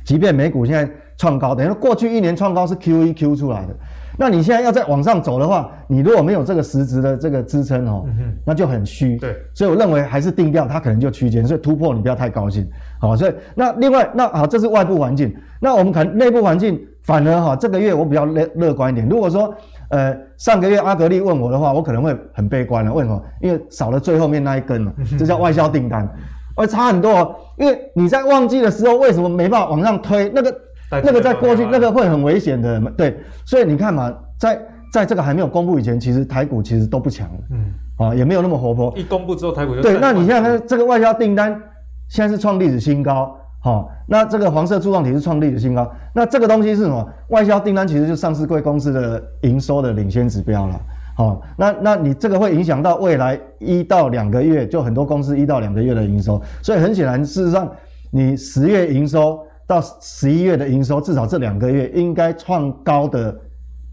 [0.04, 3.74] 即便美股现在创高，等于说过去一年创高是 Q 一 Q 出来的，
[4.16, 8.04] 那你现在要再往上走的话，你如果没有这个实质的这个支撑哦，
[8.44, 9.16] 那就很虚。
[9.18, 12.68] 对，所以我认为还是定调，它可能就区间，所以突破你不要太高兴。
[12.98, 19.08] 好，所以那另外那好，这是外部环境，那我们看内部环境，反而哈这个月我比较乐乐观一点。
[19.08, 19.54] 如果说
[19.88, 22.92] 呃，上个月阿格力问我的话，我可能会很悲观了。
[22.92, 23.22] 为什么？
[23.40, 26.08] 因为少了最后面那一根了，这叫外销订单，
[26.56, 27.36] 会差很多。
[27.56, 30.28] 因为你在旺季的时候，为什么没办法往上推？
[30.34, 30.52] 那个
[30.90, 33.16] 那个在过去那个会很危险的，对。
[33.44, 34.60] 所以你看嘛，在
[34.92, 38.92] 在这个还没有公布以前，其实台股其实都不强，嗯，啊，也没有那么活泼。
[38.96, 39.98] 一公布之后，台股就对。
[39.98, 41.60] 那你现在看这个外销订单，
[42.08, 43.36] 现在是创历史新高。
[43.58, 45.90] 好、哦，那这个黄色柱状体是创历史新高。
[46.14, 47.04] 那这个东西是什么？
[47.30, 50.80] 外销订单其实就是上市贵公司的营收的领先指标了。
[51.16, 56.40] 好，那那你这个会影响到未来一到两个月，就很多公司一到两个月的营收。
[56.62, 57.68] 所以很显然，事实上，
[58.12, 63.36] 你十月营收到十一月的营收，至少这两个月应该创高的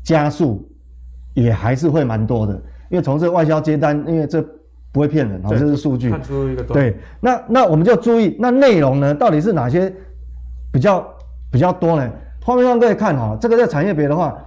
[0.03, 0.69] 加速，
[1.33, 2.53] 也还是会蛮多的。
[2.89, 4.39] 因为从这个外销接单，因为这
[4.91, 6.11] 不会骗人，啊，这是数据。
[6.11, 9.91] 看出一个对，那那我们就注意，那内容呢，到底是哪些
[10.71, 11.03] 比较
[11.51, 12.07] 比较多呢？
[12.45, 14.37] 画面上可以看哈，这个在产业别的话，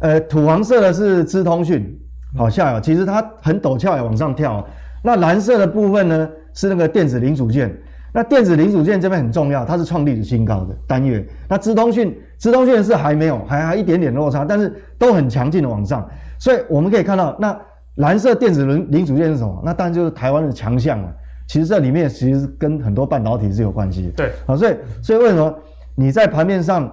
[0.00, 1.96] 呃，土黄色的是资通讯。
[2.36, 4.66] 好，下游其实它很陡峭，往上跳。
[5.04, 7.72] 那蓝色的部分呢，是那个电子零组件。
[8.14, 11.26] 那电子零组件这边很重要，它是创历史新高的单月。
[11.48, 16.08] 那资通讯，资通讯是还没有，还还一点点落差，但是都很强劲的往上。
[16.38, 17.60] 所以我们可以看到，那
[17.96, 19.60] 蓝色电子零零组件是什么？
[19.64, 21.12] 那当然就是台湾的强项了。
[21.48, 24.10] 其实这里面其实跟很多半导体是有关系的。
[24.12, 25.52] 对，好，所以所以为什么
[25.96, 26.90] 你在盘面上？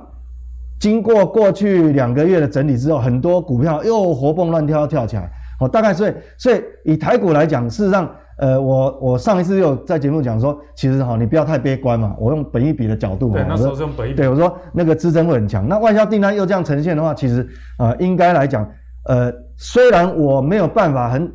[0.79, 5.29] 经过过去两个月的整理之后，很多股票又活蹦乱跳跳起来。
[5.61, 12.15] 哦，大概所以所以以台股来讲，事实上，呃，我我上一次又在节目讲说，其实哈，你不要太悲观嘛。
[12.17, 14.17] 我用本一比的角度，对，那时候是用本一比。
[14.17, 15.67] 对，我说那个支撑会很强。
[15.67, 17.47] 那外销订单又这样呈现的话，其实
[17.77, 18.67] 呃，应该来讲，
[19.05, 21.31] 呃，虽然我没有办法很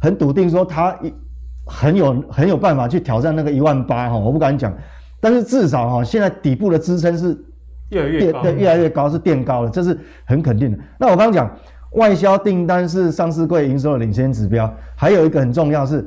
[0.00, 1.12] 很笃定说它一
[1.66, 4.72] 很有很有办法去挑战那个一万八哈，我不敢讲。
[5.20, 7.36] 但是至少哈，现在底部的支撑是。
[7.90, 10.78] 越来越高，对，越来越高是垫高了，这是很肯定的。
[10.98, 11.48] 那我刚刚讲，
[11.96, 16.02] 外销订单是上市柜营收的领先指标，还有一个很重要是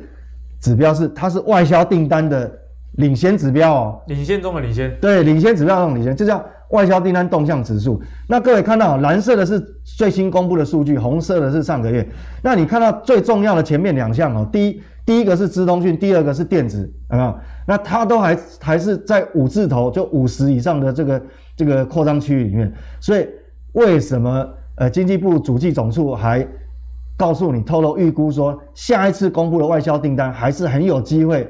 [0.59, 2.51] 指标是它是外销订单的
[2.93, 8.01] 领先指标哦，领先中的领先，对，领先指标中的领先，这叫外销订单动向指数。
[8.27, 12.07] 那各位看到，蓝色的是最新公布的数据，红色的是上个月。
[12.41, 14.81] 那你看到最重要的前面两项哦，第一。
[15.05, 17.35] 第一个是资通讯，第二个是电子，有没有？
[17.65, 21.21] 那它都还还是在五字头，就五十以上的这个
[21.55, 22.71] 这个扩张区域里面。
[22.99, 23.27] 所以
[23.71, 24.47] 为什么
[24.79, 26.45] 呃经济部主计总处还
[27.15, 31.47] 告诉你透露预估说，下一次公布的外销订单还是很有机会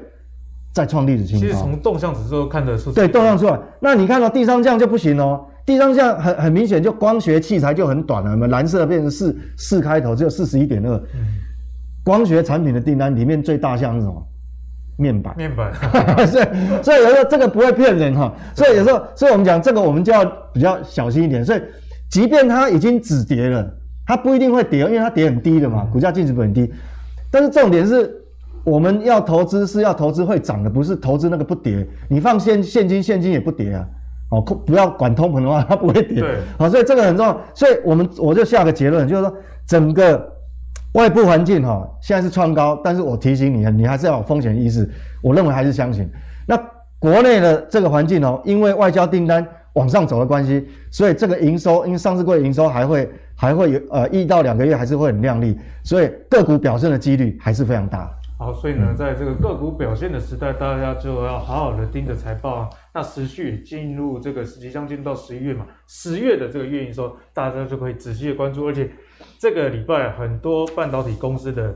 [0.72, 1.46] 再创历史新高？
[1.46, 3.58] 其实从动向指数看得出，对动向出来。
[3.80, 11.00] 那你看到第三项就不行哦，第三项很很明显，就光学器材就很短了，我们蓝色变成四四开头，只有四十一点二。
[12.02, 14.26] 光学产品的订单里面最大项是什么？
[14.96, 15.34] 面板。
[15.36, 15.72] 面板。
[16.26, 16.44] 所以，
[16.82, 18.34] 所以有时候这个不会骗人哈。
[18.56, 21.44] 所以有时候，所以我们讲这个，我们就要比较小心一点。
[21.44, 21.60] 所以，
[22.10, 23.66] 即便它已经止跌了，
[24.06, 26.70] 它不一定会跌，因为它跌很低的嘛，股价净值本很低。
[27.30, 28.12] 但是重点是，
[28.64, 31.86] 我们要投资是要投资会涨的，不是投资那个不跌。
[32.08, 33.86] 你放现现金，现金也不跌啊。
[34.30, 36.20] 哦，不要管通膨的话，它不会跌。
[36.20, 36.38] 对。
[36.58, 37.40] 好，所以这个很重要。
[37.54, 40.36] 所以我们我就下个结论，就是说整个。
[40.94, 44.90] 外部环境哈，现在是创高，但是我提醒你，你还是要有风险意识。
[45.22, 46.10] 我认为还是相信。
[46.48, 46.60] 那
[46.98, 58.10] 国内的这个环境哦，因为外交订单往上走的关系，所以这个营收，因为上市柜营收还会还会有呃一到两个月还是会很亮丽，所以个股表现的几率还是非常大。
[58.38, 62.70] 好，所以呢，在这个个股表现的时代，大家就要好好的盯着财报啊。
[62.94, 68.66] 那持续进入这个即将进入到十一月嘛，十月的这个月营收，大家就可以仔细的关注。
[68.66, 68.90] 而且
[69.38, 71.74] 这个礼拜很多半导体公司的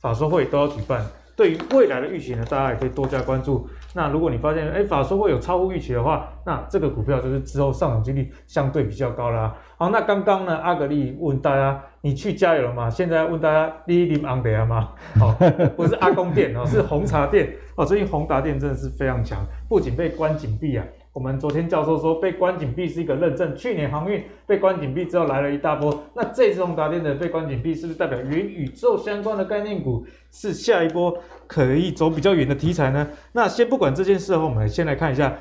[0.00, 1.04] 法说会都要举办，
[1.36, 3.68] 对于未来的预期呢，大家也可以多加关注。
[3.94, 9.54] 那如果你发现，哎，法说会有超乎预期的话，那这个股票就是之后上涨几率相对比较高啦。
[9.76, 11.80] 好，那刚刚呢，阿格力问大家。
[12.02, 12.88] 你去加油了吗？
[12.88, 14.88] 现在问大家，你啉红茶吗？
[15.18, 15.36] 好，
[15.76, 17.84] 不是阿公店哦，是红茶店哦。
[17.84, 20.84] 最近红茶店真的是非常强，不仅被关紧闭啊。
[21.12, 31.18] 我们昨天教授说被关禁闭是一个认证，去年航运被关禁闭之后来了一大波，那这次宏达电的被关禁闭是不是代表元宇宙相关的概念股是下一波
[31.48, 33.08] 可以走比较远的题材呢？
[33.32, 35.36] 那先不管这件事后，我们先来看一下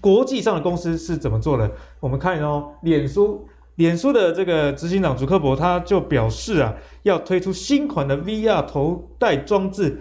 [0.00, 1.70] 国际上的公司是怎么做的。
[2.00, 3.46] 我们看哦，脸书。
[3.76, 10.00] 脸书的这个执行长祖克伯他就表示啊，要推出新款的 VR 头戴装置，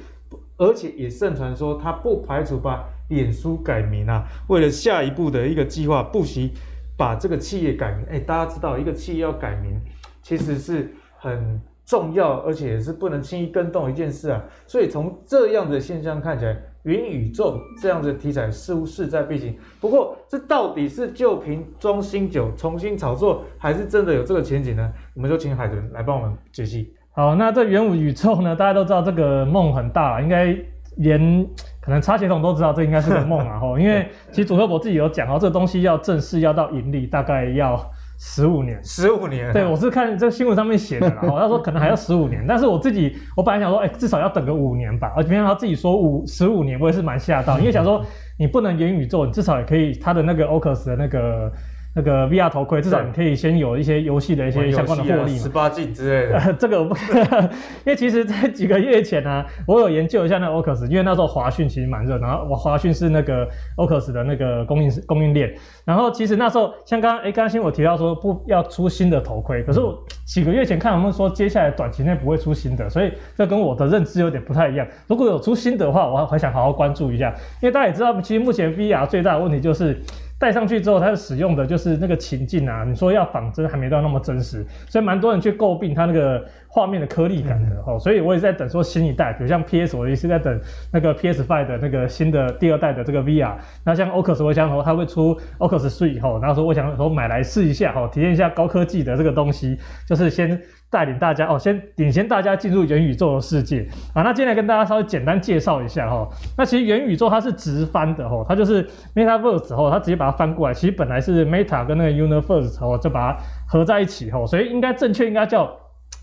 [0.57, 6.53] 而且也盛传说他不排除把脸书改名啊，为了下一步的一个计划，不惜
[6.97, 8.05] 把这个企业改名。
[8.09, 9.79] 哎，大家知道一个企业要改名，
[10.21, 14.43] 其实是很重要，而且也是不能轻易更动一件事啊。
[14.65, 16.57] 所以从这样的现象看起来。
[16.83, 24.89] 元宇宙这样的题材似乎势在必行，不过这到底是旧瓶装新酒，重新炒作，还是真的有这个前景呢？
[25.13, 26.93] 我们就请海豚来帮我们解析。
[27.11, 28.55] 好，那这元武宇宙呢？
[28.55, 30.57] 大家都知道这个梦很大，应该
[30.95, 31.45] 连
[31.87, 33.57] 可能插血统都知道这应该是个梦啊！
[33.59, 37.79] 吼，因为其实祖克伯自己有讲哦，这个东西要正式要到盈利，大概要。
[38.19, 48.03] 十五年，十五年，对，我是看这个新闻上面写的啦， 然后他说可能还要十五年，但是我自己，我本来想说，哎、欸，至少要等个五年吧，而且没想到他自己说五十五年，我也是蛮吓到，因为想说
[48.39, 51.51] 你不能元宇宙，你至少也可以，他的那个 Oculus 的那个
[51.97, 55.37] 那个 VR 头盔，至少你可以先有一些游戏的一些相关的获利嘛。
[55.39, 56.37] 十八禁之类的。
[56.37, 65.51] 呃、 这个我不，因为其实，在几个月前呢、啊，我有研究一下那个 Oculus，因为那时候华讯其实蛮热，然后我华讯是那个 Oculus 的那个供应供应链，
[65.85, 74.87] 然后其实那时候像刚刚哎，刚新我提到说不要出新的头盔，可是我几个月前看他们说接下来短期内不会出新的，所以这跟我的认知有点不太一样。
[75.07, 79.99] 如果有出新的话，我还想好好关注一下，因为大家也知道，其实目前 VR 最大的问题就是。
[80.39, 82.83] 戴上去之后，它使用的就是那个情境啊。
[82.83, 87.97] 你说要仿真，还没到那么真实，所以蛮多人去诟病它那个画面的颗粒感的哦。
[87.97, 90.59] 所以我也在等说新一代，比如像 PS，我也是在等
[90.91, 93.55] 那个 PS5 的那个新的第二代的这个 VR。
[93.83, 100.61] 那像 Oculus，我想说它会出 Oculus 3以后，然后说我想说买来试一下哈，体验一下高科技的这个东西，就是先。
[100.89, 104.23] 带领大家哦，先领先大家进入元宇宙的世界啊！
[104.23, 106.25] 那今天来跟大家稍微简单介绍一下哈。
[106.57, 110.73] 那其实元宇宙它是直翻的哈，它就是 Metaverse 后，它直接把它翻过来。
[110.73, 115.69] 其实本来是 Meta 跟那个 Universe 后，就把它合在一起哈，所以应该正确应该叫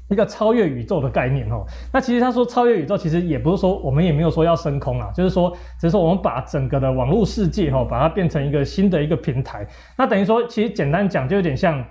[0.09, 1.63] 一个超越宇宙的概念哈。
[1.93, 9.67] 那其实他说超越宇宙，其实也不是说我们也没有说要升空啊，就是说只是说我们把整个的网络世界哈，把它变成一个新的一个平台。
[9.99, 11.85] 那等于说，其实简单讲就有点像。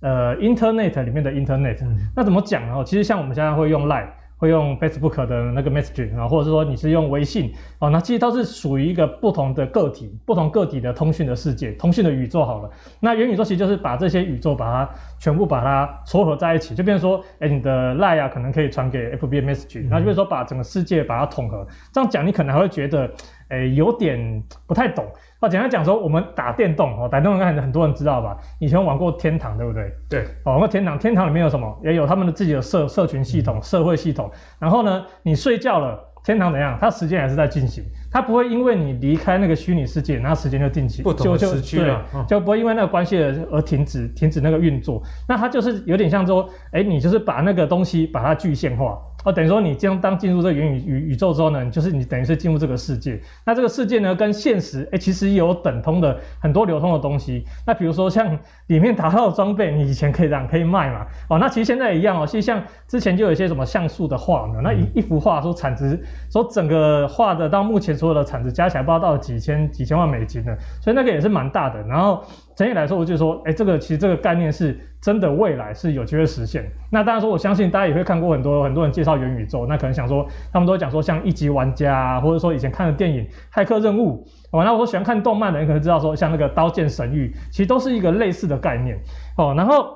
[0.00, 2.84] 呃，Internet 里面的 Internet，嗯，那怎么讲呢？
[2.84, 12.70] 其实像我们现在会用 Line，会用 Facebook 的那个 Messaging 啊，或者是说你是用微信哦，那其实都是属于一个不同的个体，不同个体的通讯的世界，通讯的宇宙好了。
[13.00, 21.66] 那元宇宙其实就是把这些宇宙把它全部把它撮合在一起，就变成说，哎，你的 Line 啊，可能可以传给 FB Messaging，那就变成说把整个世界把它统合。
[21.90, 23.10] 这样讲你可能还会觉得，
[23.48, 25.06] 哎，有点不太懂。
[25.40, 28.36] 哦，简单讲说，我们打电动哦，打电动应该很多人知道吧？
[28.58, 29.92] 以前玩过天堂，对不对？
[30.08, 30.24] 对。
[30.44, 31.78] 哦，玩过天堂，天堂里面有什么？
[31.84, 34.30] 也有他们的自己的社社群系统、社会系统。
[34.58, 36.78] 然后呢，你睡觉了，天堂怎样？
[36.80, 43.18] 它时间还是在进行，它不会因为你离开那个虚拟世界，然后时间就定期，不同的时区了，就就，就不会因为那个关系
[43.52, 45.02] 而停止停止那个运作。
[45.28, 48.98] 那它就是有点像说，哎，你就是把那个东西把它具现化。
[49.26, 53.20] 哦，等于说你将当进入这个元宇宇宇宙之后呢，就是你等于是进入这个世界。
[53.44, 57.44] 那这个世界呢，跟现实哎、欸，其实有等通的很多流通的东西。
[57.66, 61.04] 那比如说像里面打到的装备，你以前可以让可以卖嘛。
[61.28, 62.24] 哦，那其实现在一样哦。
[62.24, 71.82] 其实像之前就有一些什么像素的画呢，那一一幅画说产值，说整个画的到目前所有的产值加起来，不知道到几千几千万美金呢，所以那个也是蛮大的。
[71.88, 72.22] 然后。
[72.56, 76.64] 整体来说，我就说，哎，这个其实这个概念是真的，未来是有机会实现。
[76.90, 83.22] 那当然说，我相信大家也会看过很多很多人介绍元宇宙，那可能想说，他们都讲说像一级玩家啊，或者说以前看的电影
[83.54, 84.24] 《骇客任务》，
[84.58, 88.98] 哦，那我喜欢看动漫的人可能知道说，像那个《刀剑神域》，其实都是一个类似的概念，
[89.36, 89.95] 哦，然后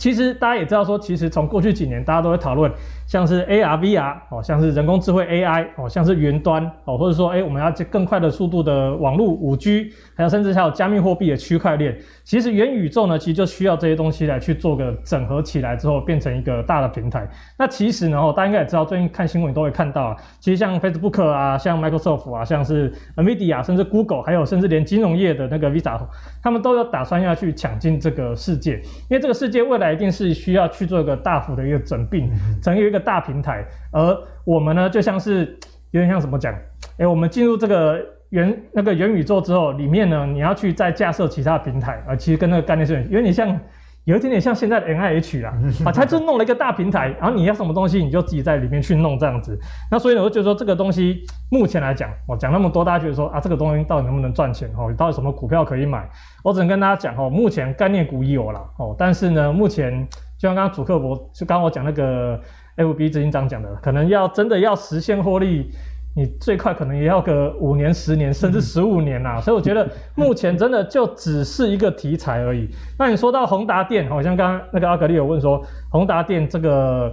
[0.00, 2.70] 其实大家也知道说，其实从过去几年大家都会讨论。
[3.06, 11.96] 像是 AR、VR 哦，像是人工智慧 AI 哦，像是云端哦，或者说哎，我们要更快的速度的网络五 G，还有甚至还有加密货币的区块链。
[12.24, 17.28] 其实元宇宙呢，其实就需要这些东西来去做个整合起来之后，变成一个大的平台。
[17.58, 26.00] 那其实呢，大家应该也知道，最近看新闻都会看到啊，其实像 Facebook 啊，像 Microsoft 啊，像是 Nvidia，甚至 Google，还有甚至连金融业的那个 Visa，
[26.42, 28.76] 他们都有打算要去抢进这个世界，
[29.10, 32.30] 因为这个世界未来一定是需要去做一个大幅的一个整并，
[32.62, 35.58] 成为一个大平台，而我们呢，就像是
[35.90, 36.54] 有点像怎么讲？
[36.98, 43.58] 哎，我们进入这个元那个元宇宙之后，里面呢，你要去再架设其他平台，啊，其实跟那个概念是有点像，
[44.04, 49.58] 有一点点像现在的 NIH 啦，啊，他就弄了一个大平台，然后你要什么东西，你就自己在里面去弄这样子。
[49.90, 54.70] 那所以呢，我就觉得说这个东西目前来讲，我讲那么多，大家觉得说啊，这个东西到底能不能赚钱？
[54.76, 56.08] 哦，到底什么股票可以买？
[56.42, 60.06] 我只能跟大家讲哦，目前概念股有了哦，但是呢，目前
[60.38, 62.40] 就像刚刚主客博就刚刚我讲那个。
[62.76, 65.70] FB 执行长讲的，可能要真的要实现获利，
[66.16, 69.40] 你最快可能也要个五年、十年，甚至十五年呐、啊。
[69.42, 72.68] 所以我觉得目前真的就只是一个题材而已。
[72.98, 77.12] 那你说到宏达电，好像刚刚那个阿格力有问说，宏达电这个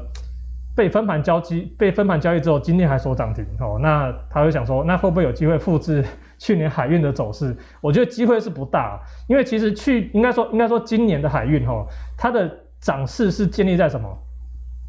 [0.76, 3.80] 被分盘交易，被分盘交易之后，今天还收涨停哦。
[3.82, 6.06] 那他会想说，那会不会有机会复制
[6.38, 7.56] 去年海运的走势？
[7.82, 14.08] 我觉得机会是不大，因为其实去应该说应该说今年的海运哦，它的涨势是建立在什么？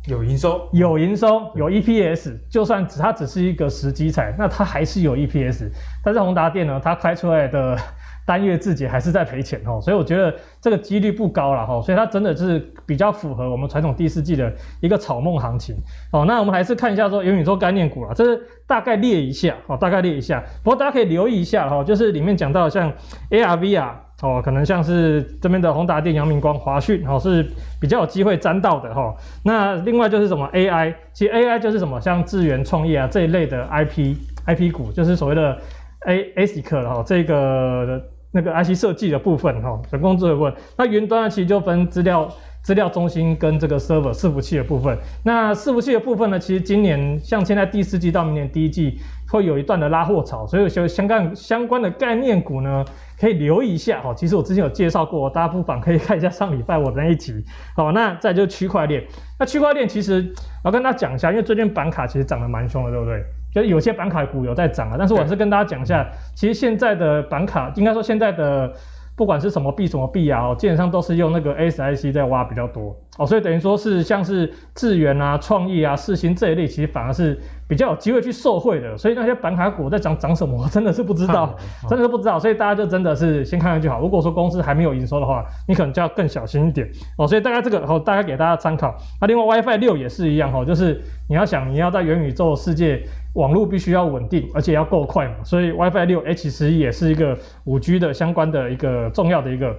[0.06, 5.70] 有营收，有营收，有 EPS，就算只它只是一个时机财，那它还是有 EPS。
[6.02, 7.78] 但是宏达电呢，它开出来的
[8.26, 11.80] 单月自己还是在赔钱哦，所以我觉得这个几率不高了哈。
[11.80, 15.76] 所以它真的是比较符合我们传统第四季的一个草梦行情
[16.10, 16.24] 哦。
[16.26, 20.42] 那我们还是看一下说元宇宙概念股啊，这是大概列一下哦，大概列一下。
[20.64, 22.92] 不过大家可以留意一下哈，就是里面讲到像
[23.30, 23.92] ARVR。
[24.22, 27.44] 哦，可能像是这边的宏达电、阳明光、华讯，哦，是
[27.80, 29.12] 比较有机会沾到的哈、
[29.44, 34.14] 那另外就是什么 AI，其实 AI 就是什么像智原创业啊这一类的 IP
[34.46, 35.58] IP 股，就是所谓的
[36.06, 38.00] A ASIC 哈，这个
[38.32, 40.54] 那个 IC 设计的部分哈，人工智慧部分。
[40.78, 42.28] 那云端呢，其实就分资料
[42.62, 44.96] 资料中心跟这个 server 伺服器的部分。
[45.24, 48.98] 那伺服器的部分呢，其实今年像现在第四季到明年第一季
[49.28, 52.84] 会有一段的拉货潮，所以有相关相关的概念股呢，
[53.22, 54.12] 可以留意一下哈。
[54.12, 57.32] 其实我之前有介绍过，大家不妨可以看一下上礼拜我的那一集。
[57.76, 59.00] 好，那再就是区块链。
[59.38, 63.22] 那区块链其实我要跟大家讲一下，因为最近板卡其实涨得蛮凶的，对不对？
[63.54, 66.04] 就是有些板卡股有在涨啊，但是我还是跟大家讲一下，
[66.34, 68.72] 其实现在的板卡，应该说现在的
[69.14, 77.38] 不管是什么币什么币啊，基本上都是用那个 ASIC 在挖比较多哦，所以等于说是像是智源啊、创意啊、世芯这一类，其实反而是
[77.68, 78.96] 比较有机会去受惠的。
[78.96, 81.54] 所以那些板卡股在涨涨什么，我真的是不知道，
[81.88, 82.38] 真的是不知道。
[82.38, 84.00] 所以大家就真的是先看看就好。
[84.00, 86.88] 如果说公司还没有营收的话，你可能就要更小心一点
[87.18, 87.28] 哦。
[87.28, 88.96] 所以大概这个哦，大概给大家参考。
[89.20, 90.98] 那另外 WiFi 六也是一样哦，就是
[91.28, 93.02] 你要想你要在元宇宙世界。
[93.34, 97.34] 网络必须要稳定，而且要够快嘛，所以 WiFi 六 H 十一也是一个
[97.64, 99.74] 五 G 的相关的一个重要的一个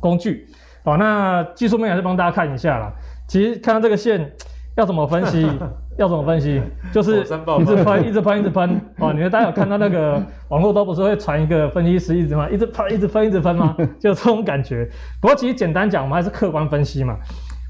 [0.00, 0.48] 工具。
[0.84, 2.92] 好，那技术面还是帮大家看一下啦。
[3.28, 4.32] 其实看到这个线
[4.76, 5.46] 要怎么分析，
[5.98, 6.60] 要怎么分析，
[6.92, 7.36] 就是一直
[7.84, 8.80] 喷，一直喷，一直喷。
[8.98, 12.48] 哦，你们大家有看到那个网络都不是会传一个分析师一直吗？
[12.48, 13.76] 一直喷，一直喷，一直喷吗？
[14.00, 14.88] 就这种感觉。
[15.20, 17.16] 不过其实简单讲，我们还是客观分析嘛。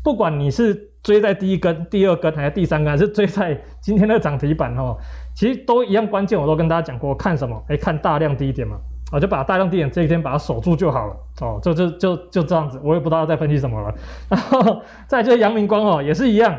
[0.02, 4.96] 不管你是追在第一根、第二根还是第三根，还是追在今天的涨停板哦，
[5.34, 6.40] 其实都一样关键。
[6.40, 7.62] 我都跟大家讲过，看什么？
[7.68, 8.78] 哎，看大量低点嘛，
[9.10, 11.58] 我就把大量低点这一天把它守住就好了哦。
[11.62, 13.94] 就就就就这样子，我也不知道在分析什么了。
[14.28, 16.58] 然后再就是阳明光哦，也是一样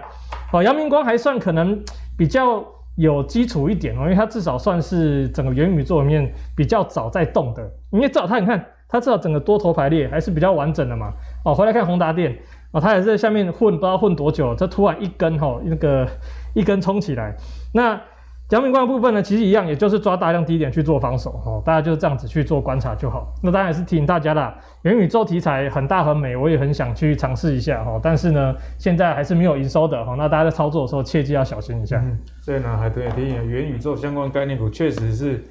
[0.52, 0.62] 哦。
[0.62, 1.82] 阳明光还算可能
[2.18, 2.64] 比较
[2.98, 7.62] 有基础一点哦，因为它至少算是整个元宇宙里面比较早在动的。
[7.92, 11.12] 因为至少它你看，它至少整个多头排列还是比较完整的嘛。
[11.46, 12.38] 哦，回来看宏达电。
[12.74, 16.08] 哦，它也是在下面混，不知道混多久，这突然一根哈，那个
[16.54, 17.36] 一根冲起来。
[17.74, 18.00] 那
[18.52, 23.34] 阳明光的部分呢，其实一样，也就是抓大量低点去做防守哈，大家就这样子去做观察就好。
[23.42, 31.98] 那当然也是提醒大家啦，元宇宙题材很大很美，我也很想去尝试一下哈，但是呢，现在还是没有营收的哈，那大家在操作的时候切记要小心一下。
[32.04, 35.44] 嗯，所以呢，还对提醒元宇宙相关概念股确实是。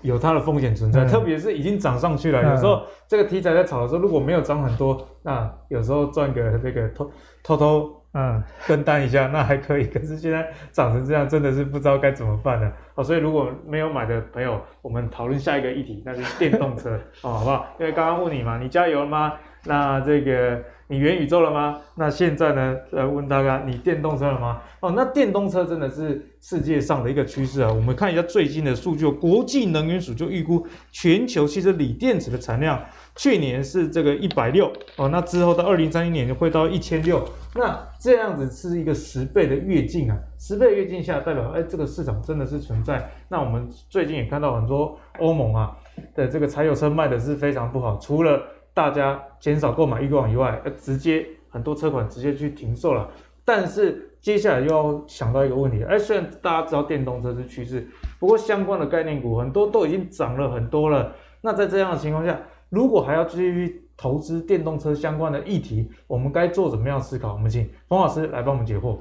[0.00, 2.40] 有它的风险存在，嗯、特别是已经涨上去了。
[2.42, 7.10] 嗯、有时候这个题材在炒的时候，如果没有涨很多，那有时候赚个这个偷
[7.42, 9.86] 偷偷嗯跟单一下，那还可以。
[9.92, 12.72] 可是现在涨成这样，真的是不知道该怎么办了。
[12.94, 17.66] 好，所以如果没有买的朋友，我们讨论下一个议题，那就是电动车 哦，好不好？
[17.78, 19.34] 因为刚刚问你嘛，你加油了吗？
[19.64, 20.62] 那这个。
[20.86, 21.80] 你元宇宙了吗？
[21.94, 22.76] 那现在呢？
[22.92, 24.60] 呃，问大家，你电动车了吗？
[24.80, 27.72] 哦，那电动车真的是世界上的一个趋势啊。
[27.72, 32.78] 我们看一下最近的数据，国际能源署就预估全球汽车锂电池的产量，
[33.16, 37.22] 去年是这个一百六哦，那之后到二零三零年就会到一千六，
[37.54, 43.08] 那这样子是一个十倍的跃进啊，十倍跃进下代表，哎，这个市场真的是存在。
[43.28, 45.76] 那我们最近也看到很多欧盟啊
[46.14, 48.42] 的这个柴油车卖的是非常不好，除了
[48.72, 53.08] 大家减少购买欲望以外，呃，直接很多车款直接去停售了。
[53.44, 57.86] 但是接下来又要想到一个问题，哎，虽然大家知道电动车是趋势，
[58.18, 61.12] 不过相关的概念股很多都已经涨了很多了。
[61.42, 62.40] 那在这样的情况下，
[62.74, 67.32] 如果还要继续投资电动车相关的议题，我们该做怎么样思考？
[67.34, 68.98] 我们请冯老师来帮我们解惑。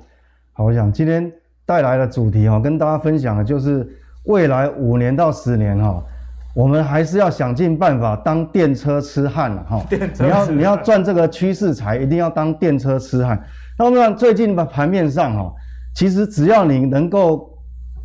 [0.53, 1.32] 好，我想今天
[1.65, 3.88] 带来的主题哈，跟大家分享的就是
[4.26, 6.03] 未来五年到十年哈。
[6.55, 9.84] 我们还是要想尽办法当电车痴汉了哈！
[10.19, 13.43] 你要你要赚这个趋势财，一定要当电车痴汉。
[13.76, 15.51] 那我们看最近的盘面上哈，
[15.95, 17.57] 其实只要你能够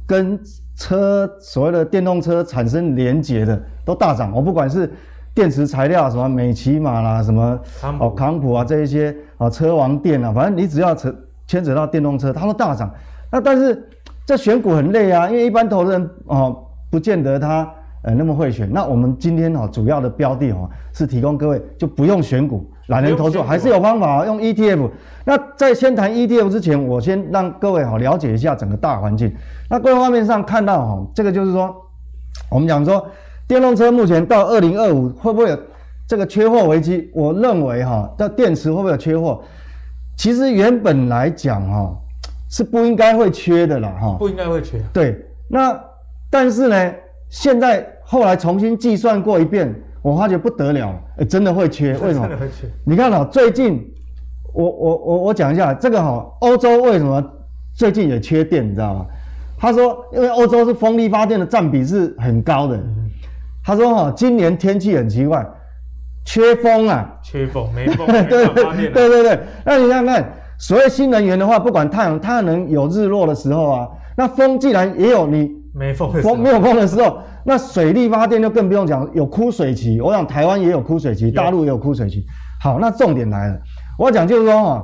[0.06, 0.40] 跟
[0.74, 4.32] 车所谓的电动车产生连结的，都大涨。
[4.32, 4.90] 我不管是
[5.39, 7.57] 电池材料什么美琪玛啦，什么
[8.01, 11.14] 哦康普啊这一些啊车王电啊，反正你只要扯
[11.47, 12.93] 牵扯到电动车，它都大涨。
[13.30, 13.89] 那但是
[14.26, 16.61] 这选股很累啊，因为一般投资人哦
[16.91, 17.72] 不见得他。
[18.03, 24.91] 呃，那么会选，那我们今天哦主要的标的哦是提供各位就不用选股，懒人投资还是有方法用 ETF。
[25.24, 29.32] 那在先谈 ETF 之前，我先让各位哦了解一下整个大环境。
[29.70, 31.74] 那各位画面上看到哦，这个就是说，
[32.51, 33.05] 我们讲说
[33.49, 35.59] 电动车目前到二零二五会不会有
[36.07, 37.11] 这个缺货危机？
[37.14, 39.42] 我认为哈，这电池会不会有缺货？
[40.16, 41.96] 其实原本来讲哈
[42.51, 44.78] 是不应该会缺的啦哈，不应该会缺。
[44.92, 45.18] 对，
[45.49, 45.78] 那
[46.30, 46.94] 但是呢？
[47.30, 52.26] 现在后来重新计算过一遍，我发觉不得了，欸、真的会缺， 为什么？
[52.86, 53.86] 你看哦，最近
[54.55, 57.22] 我我我我讲一下这个哈，欧洲为什么
[57.74, 59.07] 最近也缺电，你知道吗？
[59.59, 62.80] 他说，因为欧洲是风力发电的占比是很高的。
[63.68, 65.46] 他说哈，今年天气很奇怪，
[66.24, 68.90] 缺风啊，缺风没风， 没办法发电。
[68.90, 73.86] 对对对，那你看看，所谓新能源的话，不管太阳，太阳能有日落的时候啊。
[74.16, 80.00] 那风既然也有你没风风没有风的时候，那水力发电就更不用讲，有枯水期。
[80.00, 82.24] 我想台湾也有枯水期，大陆也有枯水期。
[82.62, 83.60] 好，那重点来了，
[83.98, 84.82] 我要讲就是说哈，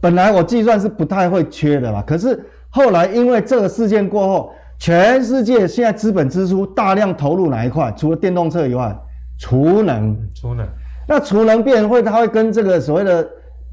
[0.00, 4.52] 本来我计算是不太会缺的啦，可是后来因为这个事件过后，
[4.82, 7.94] 全世界现在资本支出大量投入哪一块？
[7.96, 8.92] 除了电动车以外，
[9.38, 10.18] 储能。
[10.34, 10.66] 储能。
[11.06, 13.24] 那储能变会，它会跟这个所谓的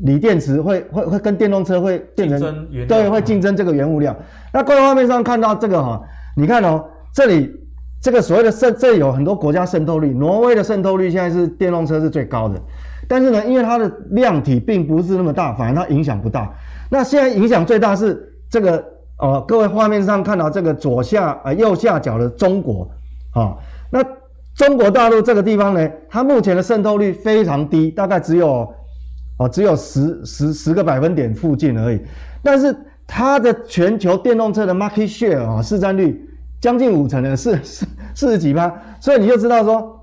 [0.03, 4.15] 锂电池会会会跟电动车会变成对，会竞争这个原物料。
[4.53, 5.99] 那各位画面上看到这个哈，
[6.37, 7.51] 你看哦，这里
[7.99, 12.61] 这个所谓的渗，这里有很多国家渗透率，挪威的渗透率现在是电动车是最高的。
[13.07, 16.53] 但是呢，因为它的量体并不是那么大，反而它影响不大。
[16.87, 18.85] 那现在影响最大是这个
[19.19, 22.89] 哦，各位画面上看到这个左下呃右下角的中国
[23.33, 23.55] 啊，
[23.91, 24.03] 那
[24.55, 28.67] 中国大陆这个地方呢，它目前的渗透率非常低，大概只有
[29.37, 32.01] 哦只有十十十个百分点附近而已。
[32.41, 36.19] 但是它的全球电动车的 market share 啊市占率
[36.61, 39.99] 将近五成的，四四四十几趴，所以你就知道说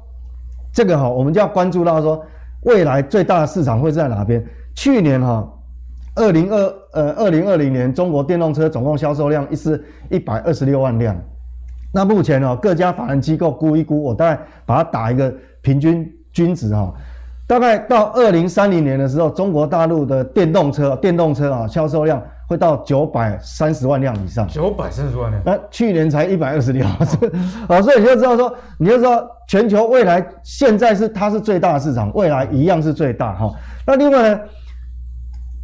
[0.73, 2.25] 这个哈，我们就要关注到说。
[2.63, 4.45] 未来最大的市场会在哪边？
[4.75, 5.49] 去年哈，
[6.17, 11.17] 二零二呃二零二零年中国电动车总共销售量一是一百二十六万辆。
[11.93, 16.93] 那目前哦，各家法人机构估一估，我大概把它打一个平均均值哈，
[17.47, 24.49] 大概到二零三零年的时候，中国大陆的电动车电动车啊销售量会到九百三十万辆以上。
[24.49, 25.43] 九百三十万辆？
[25.47, 26.85] 那去年才一百二十六，
[27.69, 29.31] 啊，所以你就知道说，你就知道。
[29.49, 33.49] 全球未来现在是它是最大的市场，未来一样是最大哈。
[33.87, 34.41] 那另外呢，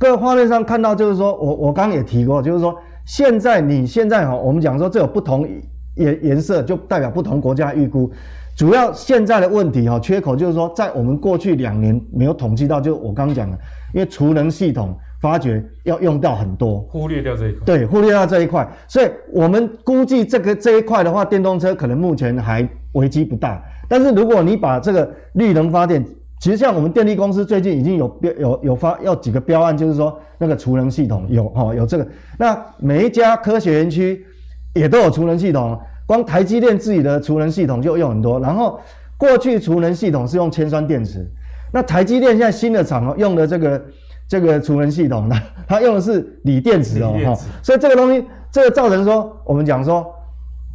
[0.02, 2.76] 各位画面上看到就是说我我刚刚也提过，就是说
[3.06, 5.48] 现在你现在哈，我们讲说这有不同
[5.94, 8.10] 颜颜色就代表不同国家预估。
[8.56, 13.56] 主要现在的问题哈，缺口就是说在我们过去两年没有统计到，就我刚刚讲的，
[13.94, 17.62] 因为储能系统发掘要用到很多，忽略掉这一块。
[17.64, 23.62] 对，忽略掉这一块，所以我们估计这个这一块的话，电动车可能目前还危机不大。
[23.88, 26.04] 但是如果你把这个绿能发电，
[26.42, 32.04] 其实像我们电力公司最近已经有标有有发要几个标案，就是说那个储能系统有哈有这个，
[32.36, 34.26] 那每一家科学园区
[34.74, 38.40] 也都有储能系统，光台积电自己的储能系统就用很多。
[38.40, 38.80] 然后
[39.16, 41.24] 过去储能系统是用铅酸电池，
[41.72, 43.84] 那台积电现在新的厂用的这个
[44.26, 45.36] 这个储能系统呢，
[45.68, 50.12] 它用的是锂电池哦哈，所以这个东西这个造成说我们讲说。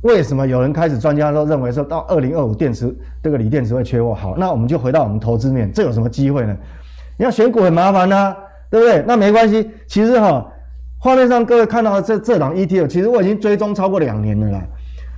[0.08, 4.14] 为什么有人开始专家都认为说到二零二五电池这个锂电池会缺货？
[4.14, 6.55] 好，那我们就回到我们投资面，这有什么机会呢？
[7.18, 8.38] 你要选股很麻烦呐、啊，
[8.72, 9.03] 对不对？
[9.05, 10.47] 那没关系，其实哈，
[10.97, 14.64] 画面上各位看到的这这档 ETF，其实我已经追踪超过两年了啦。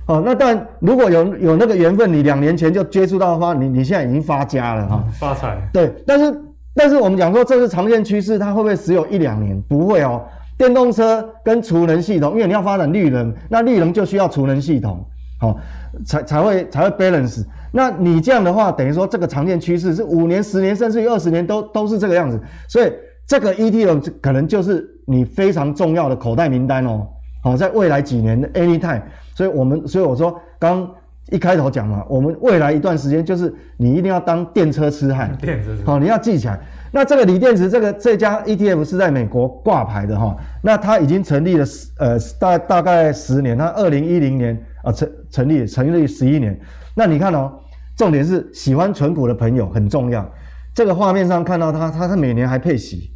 [0.06, 5.56] 哦，那但如果有有那个缘分，你两年前就接触到的话，你你现在已经发家了哈，发财。
[5.72, 6.42] 对，但是
[6.74, 9.60] 但是我们讲说这是长线趋势，它会不会只有一两年？
[9.68, 10.20] 不会哦。
[10.60, 15.02] 电动车跟储能系统，因为你要发展绿能，那绿能就需要储能系统，
[15.40, 15.56] 好、哦，
[16.04, 17.42] 才才会才会 balance。
[17.72, 22.38] 那你这样的话，等于说这个常见趋势是五年、十年，甚至于二十年都都是这个样子。
[22.68, 22.92] 所以
[23.26, 27.06] 这个 ETF 可能就是你非常重要的口袋名单哦。
[27.42, 29.00] 好、哦，在未来几年的 anytime，
[29.34, 30.86] 所以我们所以我说刚
[31.30, 36.60] 一开头讲嘛，我们未来一段时间就是你一定要当电车痴汉，电车，好、哦，你要记起来。
[36.92, 46.58] 那这个锂电池，这个这家 ETF 是在美国挂牌的哈，那它已经成立了十呃大大概十年，它二零一零年啊成成立成立十一年。
[46.94, 47.52] 那你看哦，
[47.96, 50.28] 重点是喜欢存股的朋友很重要。
[50.74, 53.12] 这个画面上看到它，它它每年还配息。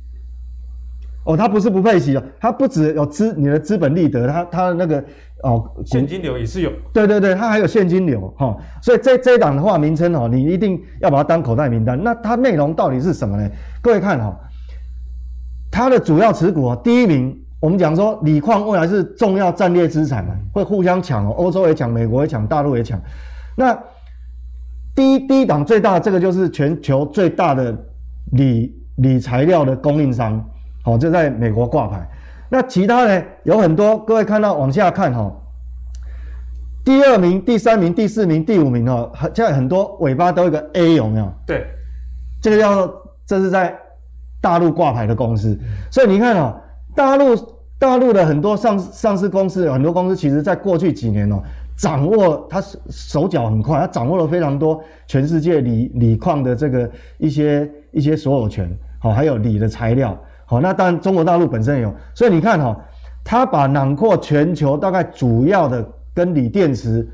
[1.25, 5.03] 哦，它不是不配息哦，它不只有资你的资本利得，它它的那个
[5.43, 6.70] 哦现金流也是有。
[6.93, 12.03] 对对对，它还有现金流哈、哦，所以这这一档的话名称哦，你一定要把它当口袋名单。
[12.03, 13.47] 那它内容到底是什么呢？
[13.82, 14.37] 各位看哈、哦，
[15.70, 23.01] 它的主要持股哦，第一名我们讲说锂矿未来是重要战略资产嘛，会互相抢哦，欧洲也抢，美国也抢，大陆也抢。
[23.57, 23.78] 那
[24.95, 27.76] 第一第一档最大的这个就是全球最大的
[28.32, 30.43] 锂锂材料的供应商。
[30.82, 32.09] 好，就在美国挂牌。
[32.55, 33.21] 那其他呢？
[33.43, 35.29] 有很多，各位看到往下看哈，
[36.85, 41.33] 第二名、第三名、第四名、第五名哦，现在很多尾巴都有一个 A 有没有？
[41.45, 41.67] 对，
[42.41, 43.77] 这个叫做这是在
[44.41, 45.59] 大陆挂牌的公司。
[45.91, 46.55] 所以你看哦，
[46.95, 47.35] 大陆
[47.77, 51.43] 大陆的很多上上市公司，很多公司其实在过去几年哦，
[51.77, 56.89] 掌握他手脚很快，他掌握了非常多全世界锂锂矿的这个
[57.19, 60.17] 一些一些所有权，好，还有锂的材料。
[60.55, 62.77] 好，那当然中国大陆本身也有，所以你看哈，
[63.25, 65.85] 它把囊括全球大概主要的
[66.15, 67.05] 跟锂电池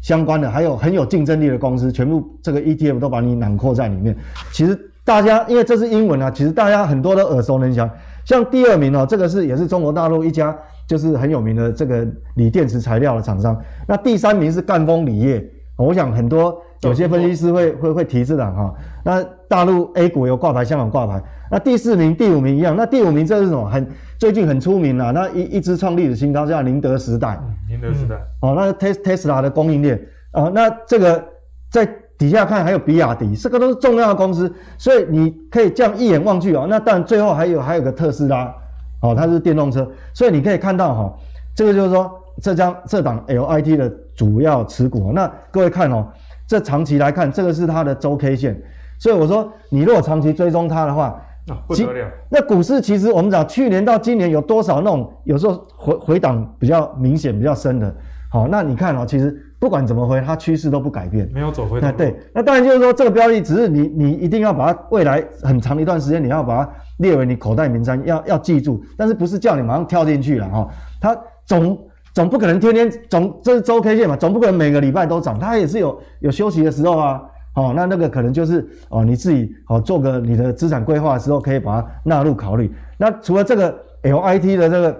[0.00, 4.16] 相关的，还有很有竞争力的公司，全部这个 ETF 都把你囊括在里面。
[4.52, 7.88] 其实大家因为这是英文啊，其实大家很多都耳熟能详。
[8.24, 13.56] 像第二名哦，这个是也是中国大陆一家就是很有名的这个锂电池材料的厂商。
[13.86, 15.44] 那第三名是赣锋锂业，
[15.76, 18.74] 我想很多有些分析师会会会提这档哈。
[19.04, 21.22] 那大陆 A 股有挂牌，香港挂牌。
[21.50, 22.74] 那第四名、第五名一样。
[22.76, 23.68] 那第五名这是什么？
[23.68, 23.86] 很
[24.18, 25.10] 最近很出名啊。
[25.10, 27.38] 那一一支创历史新高，叫宁德时代。
[27.68, 28.14] 宁德时代。
[28.40, 30.00] 哦，那 Tes Tesla 的供应链
[30.32, 31.22] 啊，那这个
[31.70, 36.66] 在底下看还有比亚迪，这个都是重要的公司，所以你可以这样一眼望去哦。
[36.68, 38.54] 那当然最后还有还有个特斯拉，
[39.02, 41.14] 哦，它是电动车，所以你可以看到哈，
[41.54, 42.10] 这个就是说
[42.40, 45.12] 浙江这档 LIT 的主要持股。
[45.12, 46.06] 那各位看哦，
[46.50, 48.60] 这长期来看，这个是它的周 K 线，
[48.98, 51.22] 所以我说你如果长期追踪它的话。
[51.48, 52.06] 啊、不得了！
[52.28, 57.92] 那股市其实我们讲，去年到今年有多少那种有时候回回档比较明显、比较深的？
[58.30, 61.80] 好，那你看哦，其实不管怎么回，它趋势都不改变，没有走回。
[61.80, 70.68] 那对，那当然就是说这个标的只是你你一定要把它未来很长一段时间你要把它列为你口袋名单，要要记住，但是不是叫你马上跳进去了哈？
[71.00, 71.76] 它总
[72.20, 77.22] 总不可能天天总这是周 K 线嘛，总不可能每个礼拜都涨，它也是有有休息的时候啊。
[77.54, 82.70] 哦，那那个可能就是哦，你自己哦做个你的资产规划的时候，可以把它纳入考虑。
[82.98, 84.94] 那除了这个 LIT 的这个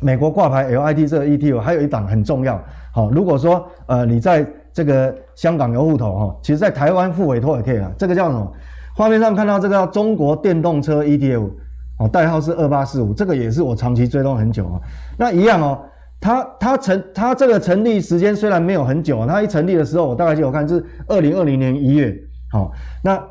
[0.00, 2.58] 美国挂牌 LIT 这个 ETF，还有一档很重要。
[2.94, 7.92] 好，如果说呃你在这个香港有户头哈，其实在台湾付委托也可以啊。
[7.98, 8.52] 这个叫什么？
[8.96, 11.50] 画面上看到这个叫中国电动车 ETF，
[11.98, 14.80] 哦，代号是二八四五，这个也是我长期追踪很久啊。
[15.18, 15.78] 那一样哦。
[16.20, 22.16] 它它成它这个成立时间虽然没有很久，它一成立的时候，我大概就有看是二零二零年一月，
[22.50, 23.22] 好，那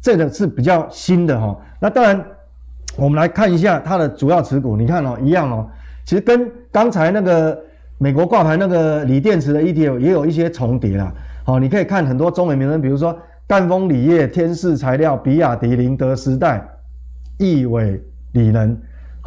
[0.00, 1.54] 这个是比较新的哈。
[1.78, 2.24] 那当然，
[2.96, 5.68] 我们来看一下它的主要持股，你看哦，一样哦，
[6.06, 7.58] 其实跟刚才那个
[7.98, 11.12] 美国挂牌那个锂电池的 ETF 也有一些重叠啦。
[11.44, 13.14] 好，你可以看很多中美名称，比如说
[13.46, 16.66] 赣锋锂业、天士材料、比亚迪、宁德时代、
[17.38, 18.74] 亿纬锂能。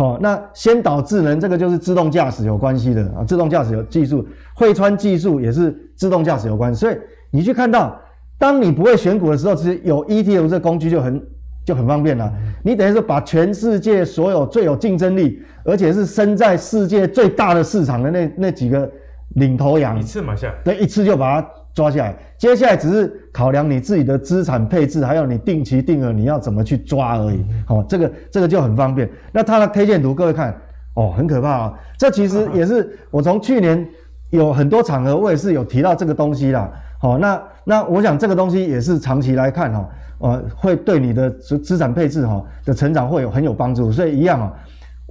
[0.02, 4.26] 哦，那先导智能这个就是自动驾驶有关系的啊，自动驾驶有技术，
[4.56, 6.98] 汇川技术也是自动驾驶有关系，所以
[7.30, 7.96] 你去看到，
[8.40, 11.24] 当你不会选股的时候，其实有 ETF 这个工具就很
[11.64, 12.34] 就很方便了。
[12.64, 18.90] 你等于是把全世界所有最有竞争力，而且是身在世界最大的市场的那那几个
[19.36, 21.48] 领头羊，一次买下，对，一次就把它。
[21.74, 27.44] 抓下来，接下来只是考量你自己的资产配置，还有你定期定额你要怎么去抓而已。
[27.66, 29.10] 好、哦，这个这个就很方便。
[29.32, 30.54] 那它的 K 线图，各位看，
[30.96, 31.74] 哦，很可怕啊、哦。
[31.98, 33.88] 这其实也是我从去年
[34.32, 36.70] 有很多场合，我也是有提到这个东西啦。
[37.00, 43.92] 好、哦，那那我想这个东西也是长期来看哈，呃，会对你的资资产配置哈的成长会有很有帮助。
[43.92, 44.54] 所以一样啊。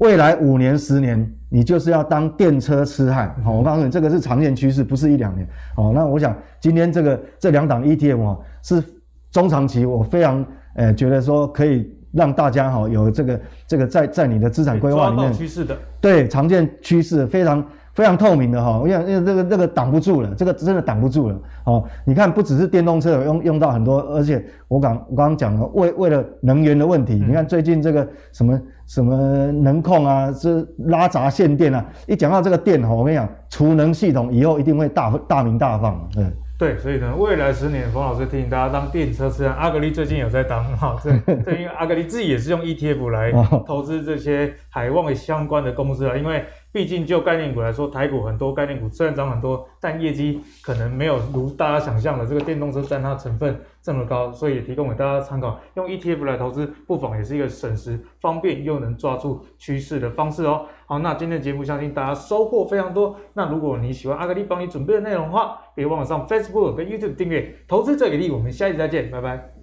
[0.01, 3.35] 未来五年、十年，你就是要当电车痴汉。
[3.45, 5.47] 好，我告诉你，这个是长线趋势，不是一两年。
[5.77, 8.83] 好，那我想今天这个这两档 ETF 啊，是
[9.31, 10.45] 中长期，我非常
[10.75, 17.63] 呃觉得说可以让大家哈有这个这个在在你的资产规划里面趋势的，对，长线趋势非常
[17.95, 18.79] 非常透明的哈。
[18.79, 21.39] 我想因为这个这个挡不住了，这个真的挡不住了。
[21.65, 28.61] 哦，你看不只是电动车有用用到很多，而且我刚我刚刚讲了，为为了能源的问题，你看最近这个什么。
[28.91, 36.09] 什么能控啊，这拉闸限电啊，一讲到这个电哈，我跟你讲，储能系统以后一定会大大名大放。
[36.13, 36.25] 对
[36.61, 39.57] 对，所以呢，未来十年，冯老师提醒大家当电车痴汉。
[39.57, 41.11] 阿格力最近有在当哈，这
[41.43, 43.33] 这因为阿格力自己也是用 ETF 来
[43.67, 46.45] 投资这些海外相关的公司啊，因为。
[46.73, 55.59] 毕竟就概念股来说，台股很多概念股虽然涨很多，但业绩可能没有如大家想象的这个电动车占它成分这么高，所以也提供给大家参考。
[55.75, 60.65] 用 ETF 来投资，不妨也是一个省时、方便又能抓住趋势的方式哦。
[60.91, 63.15] 好，那今天的节目相信大家收获非常多。
[63.35, 67.55] 那如果你喜欢阿格力帮你准备的内容的话，别忘了上 Facebook 跟 YouTube 订阅。
[67.69, 69.60] 投资者给力，我们下期再见，拜拜。